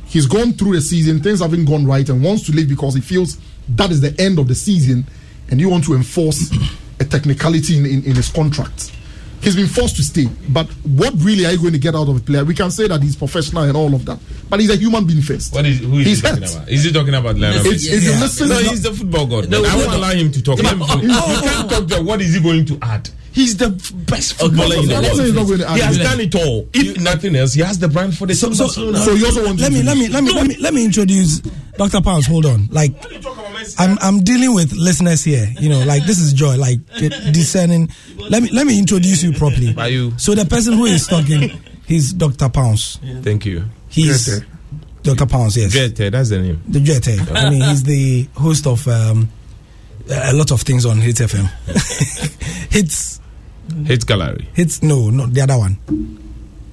[0.07, 3.01] He's gone through the season, things haven't gone right, and wants to leave because he
[3.01, 3.39] feels
[3.71, 5.05] that is the end of the season,
[5.51, 6.53] and you want to enforce
[7.01, 8.95] a technicality in, in, in his contract.
[9.45, 10.27] He's been forced to stay.
[10.49, 12.45] But what really are you going to get out of a player?
[12.45, 14.19] We can say that he's professional and all of that,
[14.49, 15.53] but he's a human being first.
[15.55, 16.55] What is who is He's he talking hurt.
[16.57, 16.69] about?
[16.69, 17.93] Is he talking about Lionel If, Messi?
[17.93, 18.21] if you Yeah.
[18.21, 19.49] listen, No, to- he's the football god.
[19.51, 20.63] No, I no, won't allow him to talk.
[20.63, 21.03] Let him finish.
[21.05, 23.09] You can't talk what is he going to add?
[23.35, 23.71] He's the
[24.09, 25.61] best footballer in the I'm not saying he's not world.
[25.61, 26.05] He has add.
[26.05, 26.69] done it all.
[26.73, 29.59] If nothing else, he has the brand for the So, so, So you also want
[29.59, 31.41] let to me let me let me let me let me introduce
[31.77, 32.01] Dr.
[32.01, 32.27] Pounds.
[32.27, 32.95] Hold on, like
[33.79, 35.53] I'm I'm dealing with listeners here.
[35.59, 36.79] You know, like this is joy, like
[37.33, 37.91] discerning.
[38.17, 39.75] Let me let me introduce you properly.
[39.77, 40.17] Are you?
[40.17, 41.51] So the person who is talking,
[41.87, 42.49] he's Dr.
[42.49, 43.01] Pounds.
[43.23, 43.65] Thank you.
[43.89, 44.45] He's Grete.
[45.03, 45.27] Dr.
[45.27, 45.57] Pounds.
[45.57, 46.63] Yes, Jet, that's the name.
[46.69, 47.31] the Jete.
[47.37, 49.29] I mean, he's the host of um,
[50.09, 51.47] a lot of things on Hit FM.
[52.73, 53.21] hits
[53.85, 54.49] Hit gallery.
[54.55, 55.77] hits no, not the other one.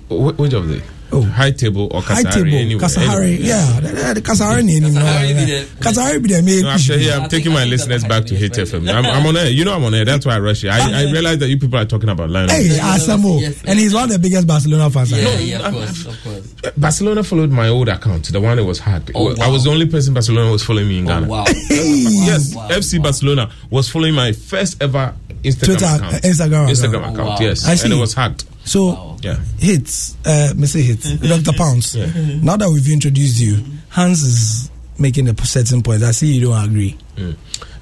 [0.09, 0.81] Wh- Which of the?
[1.13, 1.21] Oh.
[1.23, 2.33] High table or High Kasari?
[2.33, 3.37] table, anyway, Kasahari, anyway.
[3.41, 5.59] yeah, Kasahari be yeah.
[5.59, 6.61] the- Kasahari be the main.
[6.63, 8.89] No, after here, I'm taking my listeners back to how Hit FM.
[8.93, 9.49] I'm, I'm on air.
[9.49, 10.05] You know I'm on air.
[10.05, 10.69] That's why I rush it.
[10.69, 12.55] I, I realize that you people are talking about Lionel.
[12.55, 12.79] Hey, Messi.
[12.79, 15.11] Asamo, yes, and he's one of the biggest Barcelona fans.
[15.13, 15.39] I Yeah, know.
[15.39, 16.71] yeah, of course, of course.
[16.77, 19.11] Barcelona followed my old account, the one that was hacked.
[19.13, 21.27] Oh, I was the only person Barcelona was following me in Oh, Ghana.
[21.27, 21.45] wow.
[21.69, 23.03] Yes, Wow, FC wow.
[23.03, 26.03] Barcelona was following my first ever Instagram Twitter, account.
[26.03, 26.69] uh, Instagram account.
[26.69, 27.37] Instagram Oh, account, wow.
[27.41, 27.67] yes.
[27.67, 28.45] I And it was hacked.
[28.63, 29.17] So Wow.
[29.21, 29.39] Yeah.
[29.59, 30.81] hits, uh, Mr.
[30.81, 31.11] Hits,
[31.45, 31.57] Dr.
[31.57, 31.95] Pounds.
[31.95, 33.57] Now that we've introduced you,
[33.89, 36.03] Hans is making a certain point.
[36.03, 36.97] I see you don't agree.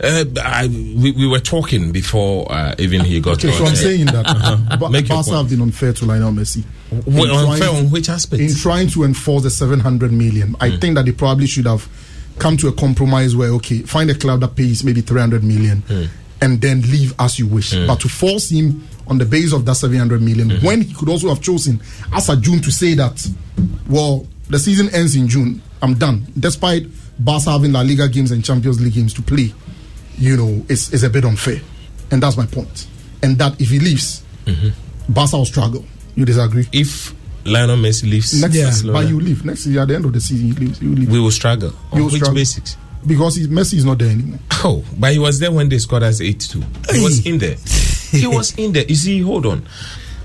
[0.02, 4.06] Uh, I, we, we were talking before uh, even he got Okay, so I'm saying
[4.08, 5.38] that uh, Ba- Make your Barca point.
[5.42, 6.64] have been unfair to Lionel Messi.
[7.06, 8.42] Well, unfair trying- on which aspect?
[8.42, 11.88] In trying to enforce the 700 million, I think that they probably should have
[12.40, 15.84] come to a compromise where, okay, find a club that pays maybe 300 million
[16.42, 17.72] and then leave as you wish.
[17.76, 20.66] But to force him on the base of that 700 million, mm-hmm.
[20.66, 21.82] when he could also have chosen
[22.14, 23.28] as a June to say that,
[23.90, 26.26] well, the season ends in June, I'm done.
[26.40, 26.86] Despite
[27.20, 29.54] Barca having La Liga games and Champions League games to play,
[30.18, 31.60] you know, it's, it's a bit unfair.
[32.12, 32.88] And that's my point.
[33.22, 35.12] And that if he leaves, mm-hmm.
[35.12, 35.86] Barca will struggle.
[36.16, 36.68] You disagree?
[36.72, 37.14] if
[37.46, 38.66] Lionel Messi leaves Next Yeah.
[38.66, 40.48] Barcelona, but you leave next year at the end of the season.
[40.50, 40.84] You leave.
[40.84, 41.72] You leave we will struggle.
[41.92, 42.36] On You will which struggle.
[42.36, 42.78] basics?
[43.06, 44.40] because he, Messi is not there anymore.
[44.62, 46.64] Oh, but he was there when they scored us 8 2.
[46.94, 47.56] He was in there.
[48.12, 48.86] He was in there.
[48.86, 49.66] You see, hold on.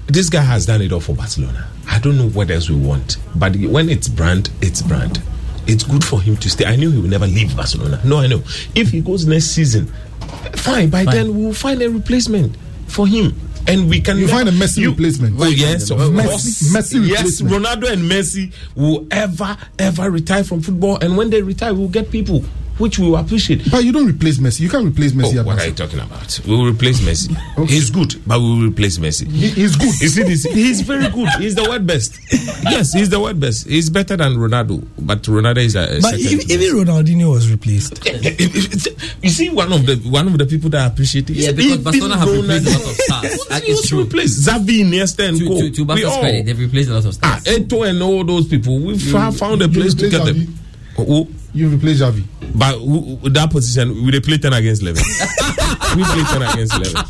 [0.06, 1.66] This guy has done it all for Barcelona.
[1.88, 3.16] I don't know what else we want.
[3.36, 5.22] But when it's brand, it's brand.
[5.66, 6.66] It's good for him to stay.
[6.66, 8.00] I knew he would never leave Barcelona.
[8.04, 8.42] No, I know.
[8.74, 9.86] If he goes next season,
[10.56, 10.90] fine.
[10.90, 12.56] By then, we'll find a replacement
[12.86, 13.34] for him.
[13.66, 15.40] And we can You find a Messi you- replacement.
[15.40, 16.72] Oh yes, of Messi- course.
[16.74, 17.40] Messi yes.
[17.40, 20.98] Ronaldo and Messi will ever, ever retire from football.
[21.00, 22.44] And when they retire, we'll get people
[22.78, 23.70] which we will appreciate.
[23.70, 24.60] But you don't replace Messi.
[24.60, 25.38] You can't replace Messi.
[25.40, 26.40] Oh, what are you talking about?
[26.46, 27.36] We will replace Messi.
[27.58, 27.72] Okay.
[27.74, 29.30] He's good, but we will replace Messi.
[29.30, 29.86] He, he's good.
[30.00, 30.42] You see this?
[30.54, 31.28] He's very good.
[31.38, 32.18] He's the word best.
[32.64, 33.68] Yes, he's the word best.
[33.68, 35.98] He's better than Ronaldo, but Ronaldo is a.
[35.98, 38.04] a But second even, to even Ronaldinho was replaced.
[39.22, 41.36] you see, one of the one of the people that I appreciate it.
[41.36, 43.46] Yeah, because Barcelona have replaced a lot of stars.
[43.48, 44.02] That He is was true.
[44.04, 44.46] replaced.
[44.48, 45.60] Xavi, Iniesta, and To, Co.
[45.60, 47.42] to, to We all- credit, they've replaced a lot of stars.
[47.46, 47.50] Ah.
[47.50, 48.78] Eto'o and all those people.
[48.80, 50.58] We've found a place to get them.
[50.98, 52.24] Oh, You replace Javi.
[52.54, 55.02] but w- w- that position, we they play ten against eleven.
[55.96, 57.02] we play ten against eleven.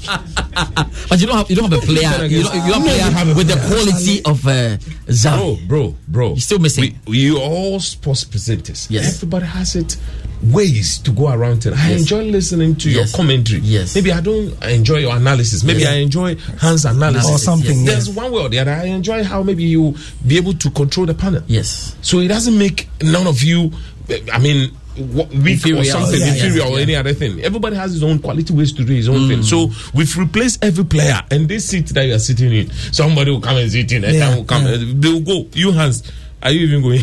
[1.09, 2.27] But you don't have you don't have a player.
[2.27, 4.77] You don't, you don't No, you have player a with the quality of uh,
[5.11, 5.67] Xavi.
[5.67, 6.29] Bro, bro, bro.
[6.29, 6.99] You're still missing.
[7.07, 8.87] We, you all sports presenters.
[8.91, 9.17] Yes.
[9.17, 9.97] Everybody has it
[10.43, 11.73] ways to go around it.
[11.73, 12.01] I Yes.
[12.01, 13.13] enjoy listening to Yes.
[13.13, 13.61] your commentary.
[13.61, 13.95] Yes.
[13.95, 15.65] Maybe I don't enjoy your analysis.
[15.65, 15.89] Maybe Yes.
[15.89, 17.31] I enjoy Hans' analysis.
[17.31, 17.87] Or something, Yes.
[17.87, 18.73] There's one way or the other.
[18.73, 19.95] I enjoy how maybe you
[20.27, 21.43] be able to control the panel.
[21.47, 21.97] Yes.
[22.03, 23.73] So it doesn't make none of you,
[24.33, 25.85] I mean, weak or Inferior.
[25.85, 27.41] something, Yeah, yeah, inferior or any other thing.
[27.43, 29.29] Everybody has his own quality ways to do his own mm.
[29.29, 29.43] thing.
[29.43, 33.41] So we've replaced every player, and this seat that you are sitting in, somebody will
[33.41, 34.77] come and sit in, and Yeah, will come, yeah.
[34.79, 35.47] they will go.
[35.53, 36.03] You Hans,
[36.45, 37.01] are you even going?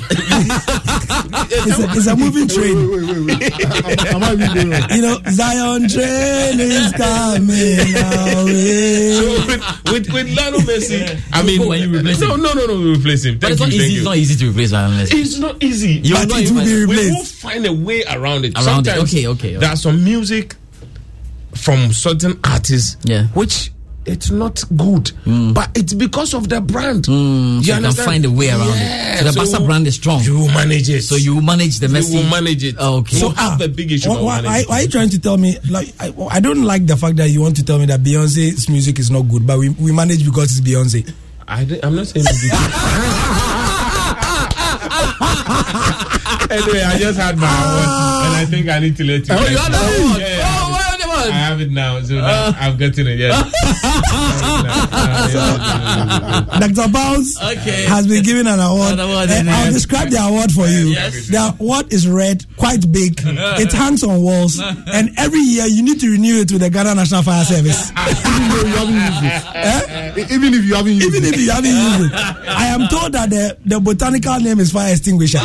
[1.53, 2.77] It's a, it's a moving train.
[2.91, 3.65] Wait, wait, wait.
[4.13, 4.89] Am, am I really going?
[4.91, 9.13] You know, Zion train is coming our way.
[9.13, 9.61] so with,
[9.91, 12.41] with, with Lionel Messi, I mean, when you replace no, him.
[12.43, 13.39] no, no, no, we replace him.
[13.39, 13.87] But Thank it's not you, easy.
[13.87, 15.13] thank It's not easy to replace Lionel Messi.
[15.21, 15.91] It's not easy.
[15.93, 18.53] You But will it not will be even- we will find a way around it.
[18.55, 18.91] Around it.
[18.91, 19.55] Sometimes Okay, okay, okay.
[19.57, 20.55] There are some music
[21.55, 23.27] from certain artists, Yeah.
[23.27, 23.71] which
[24.05, 25.11] it's not good,
[25.53, 27.05] but it's because of the brand.
[27.05, 29.17] Mm, so you can find a way around Yeah, it.
[29.19, 30.21] So the Barca brand is strong.
[30.23, 31.03] You manage it.
[31.03, 32.11] So you manage the Messi.
[32.13, 32.75] You will manage it.
[32.79, 33.17] Oh, okay.
[33.17, 34.09] You So, have a big issue.
[34.09, 35.57] Why, why, why, are you trying to tell me?
[35.69, 38.67] Like, I, I don't like the fact that you want to tell me that Beyonce's
[38.69, 41.07] music is not good, but we, we manage because it's Beyonce.
[41.47, 42.25] I I'm not saying.
[46.49, 47.89] anyway, I just had my award,
[48.25, 49.35] and I think I need to let you.
[49.35, 49.79] oh, you had know.
[49.79, 50.19] that one.
[50.21, 50.40] Yeah,
[51.31, 53.19] I have it now, so now I've gotten it.
[53.19, 53.51] Yes.
[56.59, 56.89] Dr.
[56.91, 57.85] Pounds Okay.
[57.85, 58.93] has been given an award.
[58.93, 59.49] An award, and.
[59.49, 60.89] I'll describe the award for you.
[60.89, 61.27] Yes.
[61.27, 63.19] The award is red, quite big.
[63.25, 66.95] it hangs on walls, and every year you need to renew it with the Ghana
[66.95, 67.91] National Fire Service.
[67.91, 69.43] Even though you haven't used it.
[69.55, 70.25] Eh?
[70.35, 71.33] Even if you haven't used Even it.
[71.33, 74.91] if you haven't used it, I am told that the, the botanical name is fire
[74.91, 75.39] extinguisher.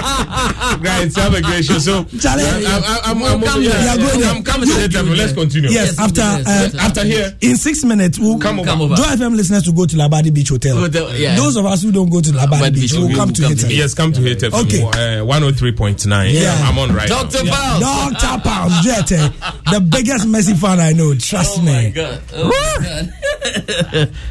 [0.82, 1.78] Guys, have a great show.
[1.78, 3.70] So, Charlie, I'm, I'm, I'm, We'll I'm, yeah.
[3.92, 5.10] I'm, Yeah, go I'm coming to the table.
[5.14, 5.70] Let's continue.
[5.70, 6.74] Yes, Yes, after uh, yes, yes.
[6.82, 8.68] After here, in six minutes, we'll Come over.
[8.68, 8.94] Come over.
[8.96, 10.76] Joy FM listeners to go to Labadi Beach Hotel.
[10.76, 11.36] Hotel, yeah.
[11.36, 13.34] Those of us who don't go to Labadi Labadi Beach Beach, will we come will
[13.34, 14.82] to come hit yes, come to hit Okay.
[14.82, 16.32] Uh, 103.9.
[16.32, 16.54] Yeah.
[16.68, 17.44] I'm on right Dr.
[17.44, 17.78] now.
[17.80, 18.22] Pounds.
[18.22, 18.42] Dr.
[18.48, 19.32] Pounds, Jete,
[19.72, 21.14] the biggest Messi fan I know.
[21.14, 21.72] Trust Oh me.
[21.72, 22.22] my god.
[22.34, 23.12] Oh my god.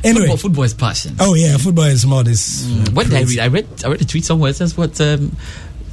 [0.04, 1.16] Anyway, Football, football is passion.
[1.20, 2.66] oh yeah, football is more this.
[2.94, 3.40] What did I read?
[3.40, 4.52] I read I read a tweet somewhere.
[4.52, 5.36] It says what um,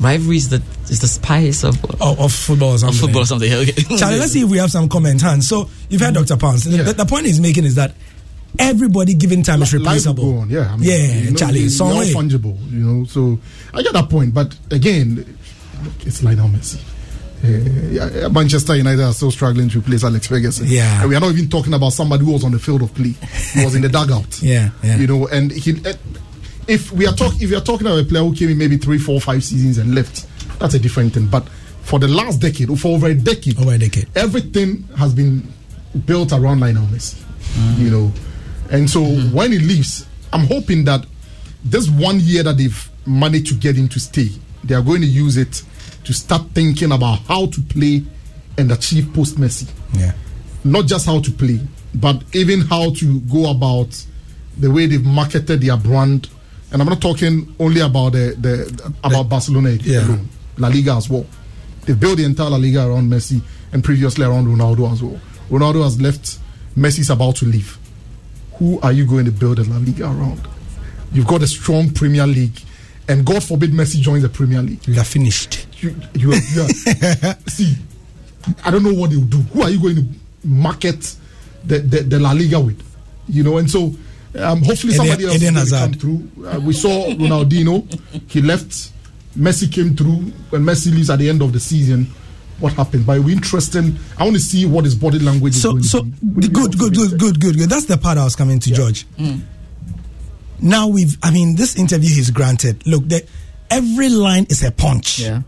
[0.01, 2.99] rivalry is the is the spice of, of Of, of football or something.
[3.01, 3.53] football or something.
[3.53, 3.73] Okay.
[3.97, 5.23] Charlie, let's see if we have some comments.
[5.23, 5.49] Hans.
[5.49, 6.37] So you've heard Dr.
[6.37, 6.65] Pounds.
[6.65, 6.83] The- Yeah.
[6.83, 7.95] The, the point he's making is that
[8.59, 10.39] everybody given time is Life replaceable.
[10.41, 10.71] on, yeah.
[10.73, 11.63] I mean, yeah, you know, Charlie.
[11.63, 13.05] they- Some all fungible, you know.
[13.07, 13.39] So
[13.75, 15.17] I get that point, but again,
[15.83, 16.81] look, it's Lionel Messi.
[17.45, 20.67] Uh, yeah, Manchester United are still struggling to replace Alex Ferguson.
[20.69, 21.01] Yeah.
[21.03, 23.15] and we are not even talking about somebody who was on the field of play.
[23.53, 24.41] He was in the dugout.
[24.43, 24.97] Yeah, yeah.
[24.97, 25.73] you know, and he.
[25.85, 25.95] eh,
[26.69, 28.77] If we are talking, if you are talking about a player who came in maybe
[28.79, 30.27] three, four, five seasons and left,
[30.59, 31.27] that's a different thing.
[31.27, 31.49] But
[31.83, 34.09] for the last decade, or for over a decade, Over a decade.
[34.17, 35.47] everything has been
[36.07, 37.23] built around Lionel Messi.
[37.55, 37.79] Mm.
[37.79, 38.13] You know,
[38.71, 41.07] and so when he leaves, I'm hoping that
[41.65, 44.29] this one year that they've managed to get him to stay,
[44.65, 45.63] they are going to use it
[46.07, 48.03] to start thinking about how to play
[48.59, 49.69] and achieve post Messi.
[49.93, 50.13] Yeah.
[50.65, 51.61] Not just how to play,
[51.95, 54.05] but even how to go about
[54.59, 56.29] the way they've marketed their brand.
[56.73, 60.07] And I'm not talking only about the, the about Barcelona Yeah.
[60.07, 60.29] alone,
[60.59, 61.27] La Liga as well.
[61.85, 63.41] They've built the entire La Liga around Messi
[63.73, 65.21] and previously around Ronaldo as well.
[65.51, 66.39] Ronaldo has left.
[66.77, 67.79] Messi's about to leave.
[68.59, 70.47] Who are you going to build a La Liga around?
[71.13, 72.59] You've got a strong Premier League,
[73.09, 74.81] and God forbid Messi joins the Premier League.
[74.89, 75.67] We are finished.
[75.83, 77.75] You, you, are- you are- see,
[78.65, 79.39] I don't know what they'll do.
[79.39, 80.05] Who are you going to
[80.45, 81.15] market
[81.65, 82.83] the, the, the La Liga with?
[83.29, 83.95] You know, and so
[84.39, 86.47] um, hopefully Eden- somebody else Eden is going come through.
[86.47, 88.93] Uh, we saw Ronaldinho, he left.
[89.37, 90.33] Messi came through.
[90.51, 92.07] When Messi leaves at the end of the season,
[92.59, 93.05] what happened?
[93.05, 93.97] But it'll be interesting.
[94.19, 96.49] I want to see what his body language is So, going so to be.
[96.49, 97.69] good, good, good, good, good, good.
[97.69, 99.05] That's the part I was coming to, George.
[100.61, 102.87] Now we've, I mean, this interview he's granted.
[102.87, 103.27] Look, the,
[103.71, 105.19] every line is a punch.
[105.21, 105.43] yeah.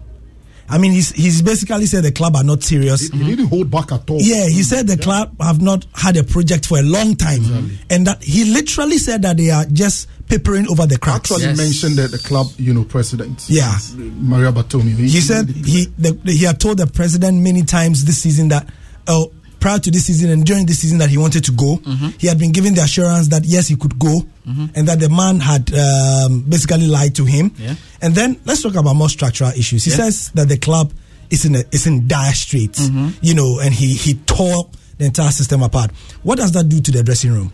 [0.70, 3.08] I mean, he's he's basically said the club are not serious.
[3.08, 3.44] He didn't mm-hmm.
[3.46, 4.18] hold back at all.
[4.20, 7.40] Yeah, he said the club have not had a project for a long time,
[7.88, 11.32] and that he literally said that they are just papering over the cracks.
[11.32, 11.56] Actually Yes.
[11.56, 13.46] mentioned that the club, you know, president.
[13.48, 13.74] Yeah.
[13.96, 14.94] Maria Bartomeu.
[14.94, 18.68] he said he the, he had told the president many times this season that
[19.06, 22.08] oh prior to this season and during this season that he wanted to go mm-hmm.
[22.18, 24.66] he had been given the assurance that yes he could go mm-hmm.
[24.74, 27.52] and that the man had um, basically lied to him.
[27.58, 27.74] Yeah.
[28.00, 29.84] and then let's talk about more structural issues.
[29.84, 29.96] He Yeah.
[29.96, 30.92] says that the club
[31.30, 33.18] is in a, is in dire straits mm-hmm.
[33.20, 35.90] you know and he he tore the entire system apart.
[36.22, 37.52] What does that do to the dressing room?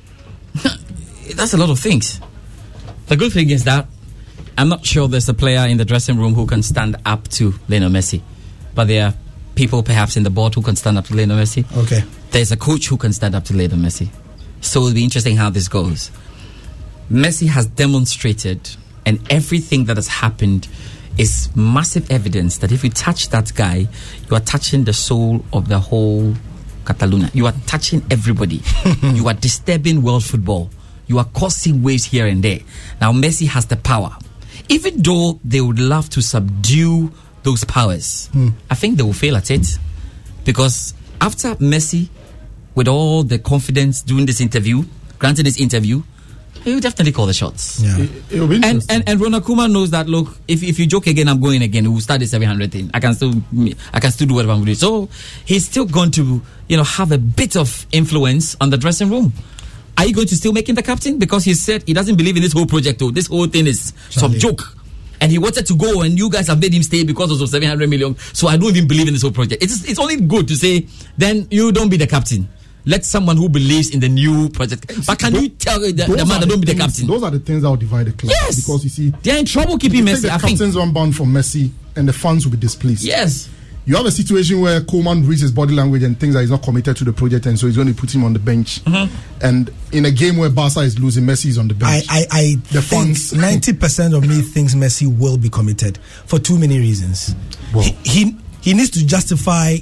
[1.34, 2.20] That's a lot of things.
[3.06, 3.86] The good thing is that
[4.56, 7.54] I'm not sure there's a player in the dressing room who can stand up to
[7.68, 8.22] Lionel Messi,
[8.74, 9.14] but there are
[9.54, 11.64] people perhaps in the board who can stand up to Lionel Messi.
[11.76, 14.08] okay There's a coach who can stand up to Lionel Messi.
[14.60, 16.10] So it'll be interesting how this goes.
[17.10, 18.70] Messi has demonstrated,
[19.04, 20.68] and everything that has happened
[21.18, 23.86] is massive evidence that if you touch that guy,
[24.28, 26.34] you are touching the soul of the whole
[26.84, 27.30] Catalonia.
[27.32, 28.62] You are touching everybody.
[29.02, 30.70] you are disturbing world football.
[31.06, 32.60] You are causing waves here and there.
[33.00, 34.16] Now, Messi has the power.
[34.68, 37.12] Even though they would love to subdue
[37.44, 38.48] those powers, hmm.
[38.70, 39.66] I think they will fail at it.
[40.44, 42.08] Because after Messi,
[42.74, 44.82] with all the confidence doing this interview,
[45.18, 46.02] granting this interview,
[46.64, 47.80] he will definitely call the shots.
[47.82, 48.96] yeah It'll be And, interesting.
[48.96, 50.08] and and Ronald Koeman knows that.
[50.08, 51.90] Look, if if you joke again, I'm going again.
[51.90, 52.90] We'll start the 700 thing.
[52.94, 53.34] I can still
[53.92, 54.86] I can still do whatever I'm going to do.
[54.86, 55.08] So
[55.44, 59.32] he's still going to you know have a bit of influence on the dressing room.
[59.98, 62.36] Are you going to still make him the captain because he said he doesn't believe
[62.36, 63.00] in this whole project?
[63.02, 64.76] Oh, this whole thing is some joke.
[65.24, 67.88] And he wanted to go, and you guys have made him stay because of 700
[67.88, 68.14] million.
[68.34, 69.62] So I don't even believe in this whole project.
[69.62, 72.46] It's it's only good to say, then you don't be the captain.
[72.84, 74.92] Let someone who believes in the new project.
[75.06, 77.06] But can you tell the, the man that don't be the things- captain?
[77.06, 78.32] Those are the things that will divide the club.
[78.38, 78.56] Yes.
[78.60, 80.22] Because you see, They're in trouble keeping take Messi.
[80.22, 80.58] the I think.
[80.58, 83.02] captain's one bound for Messi, and the fans will be displeased.
[83.02, 83.48] Yes.
[83.86, 86.62] You have a situation where Koeman reads his body language and thinks that he's not
[86.62, 88.82] committed to the project, and so he's going to put him on the bench.
[88.84, 89.14] Mm-hmm.
[89.44, 92.06] And in a game where Barca is losing, Messi is on the bench.
[92.08, 92.84] I, I The think
[93.18, 93.32] funds.
[93.36, 97.34] ninety percent of me thinks Messi will be committed for too many reasons.
[97.74, 97.92] Well- he,
[98.24, 99.76] he he needs to justify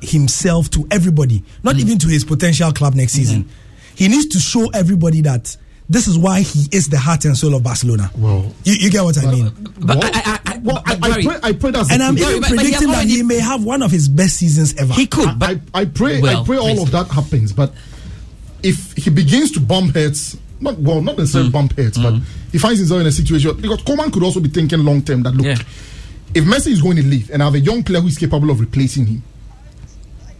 [0.00, 1.80] himself to everybody, not Mm.
[1.80, 3.18] even to his potential club next Mm-hmm.
[3.24, 3.48] season.
[3.96, 5.56] He needs to show everybody that
[5.90, 8.10] this is why he is the heart and soul of Barcelona.
[8.16, 9.50] Well- you, you get what I mean.
[9.80, 12.28] But well, I, I, I, well, I, I pray, I pray that's And I'm truth.
[12.28, 14.74] even but he has predicting that already- he may have one of his best seasons
[14.76, 14.92] ever.
[14.92, 17.52] he could, but I, I pray, Well, I pray all of that happens.
[17.52, 17.72] But
[18.62, 21.52] if he begins to bump heads, not well, not necessarily mm.
[21.52, 22.22] bump heads, but mm.
[22.52, 25.34] he finds himself in a situation because Koeman could also be thinking long term that
[25.34, 25.56] look, Yeah.
[26.34, 28.50] if Messi is going to leave and I have a young player who is capable
[28.50, 29.22] of replacing him,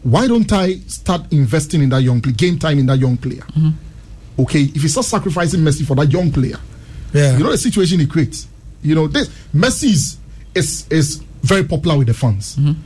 [0.02, 3.42] why don't I start investing in that young player, game time in that young player?
[3.42, 3.70] Mm-hmm.
[4.38, 6.58] Okay, if you start sacrificing Messi for that young player,
[7.12, 7.36] Yeah.
[7.36, 8.46] you know the situation it creates.
[8.82, 10.18] You know, this Messi is
[10.54, 12.56] is, is very popular with the fans.
[12.56, 12.80] Mm-hmm.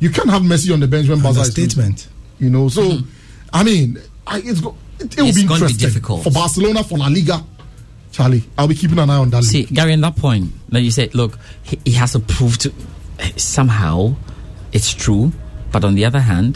[0.00, 1.96] You can't have Messi on the bench when Barca is losing.
[2.38, 3.08] You know, so mm-hmm.
[3.52, 6.24] I mean, I, it's go, it, it will be going to be difficult.
[6.24, 7.42] for Barcelona for La Liga.
[8.12, 9.44] Charlie, I'll be keeping an eye on that.
[9.44, 9.74] See, league.
[9.74, 12.72] Gary, in that point, like you said, look, he, he has to prove to
[13.36, 14.14] somehow
[14.72, 15.32] it's true,
[15.72, 16.54] but on the other hand,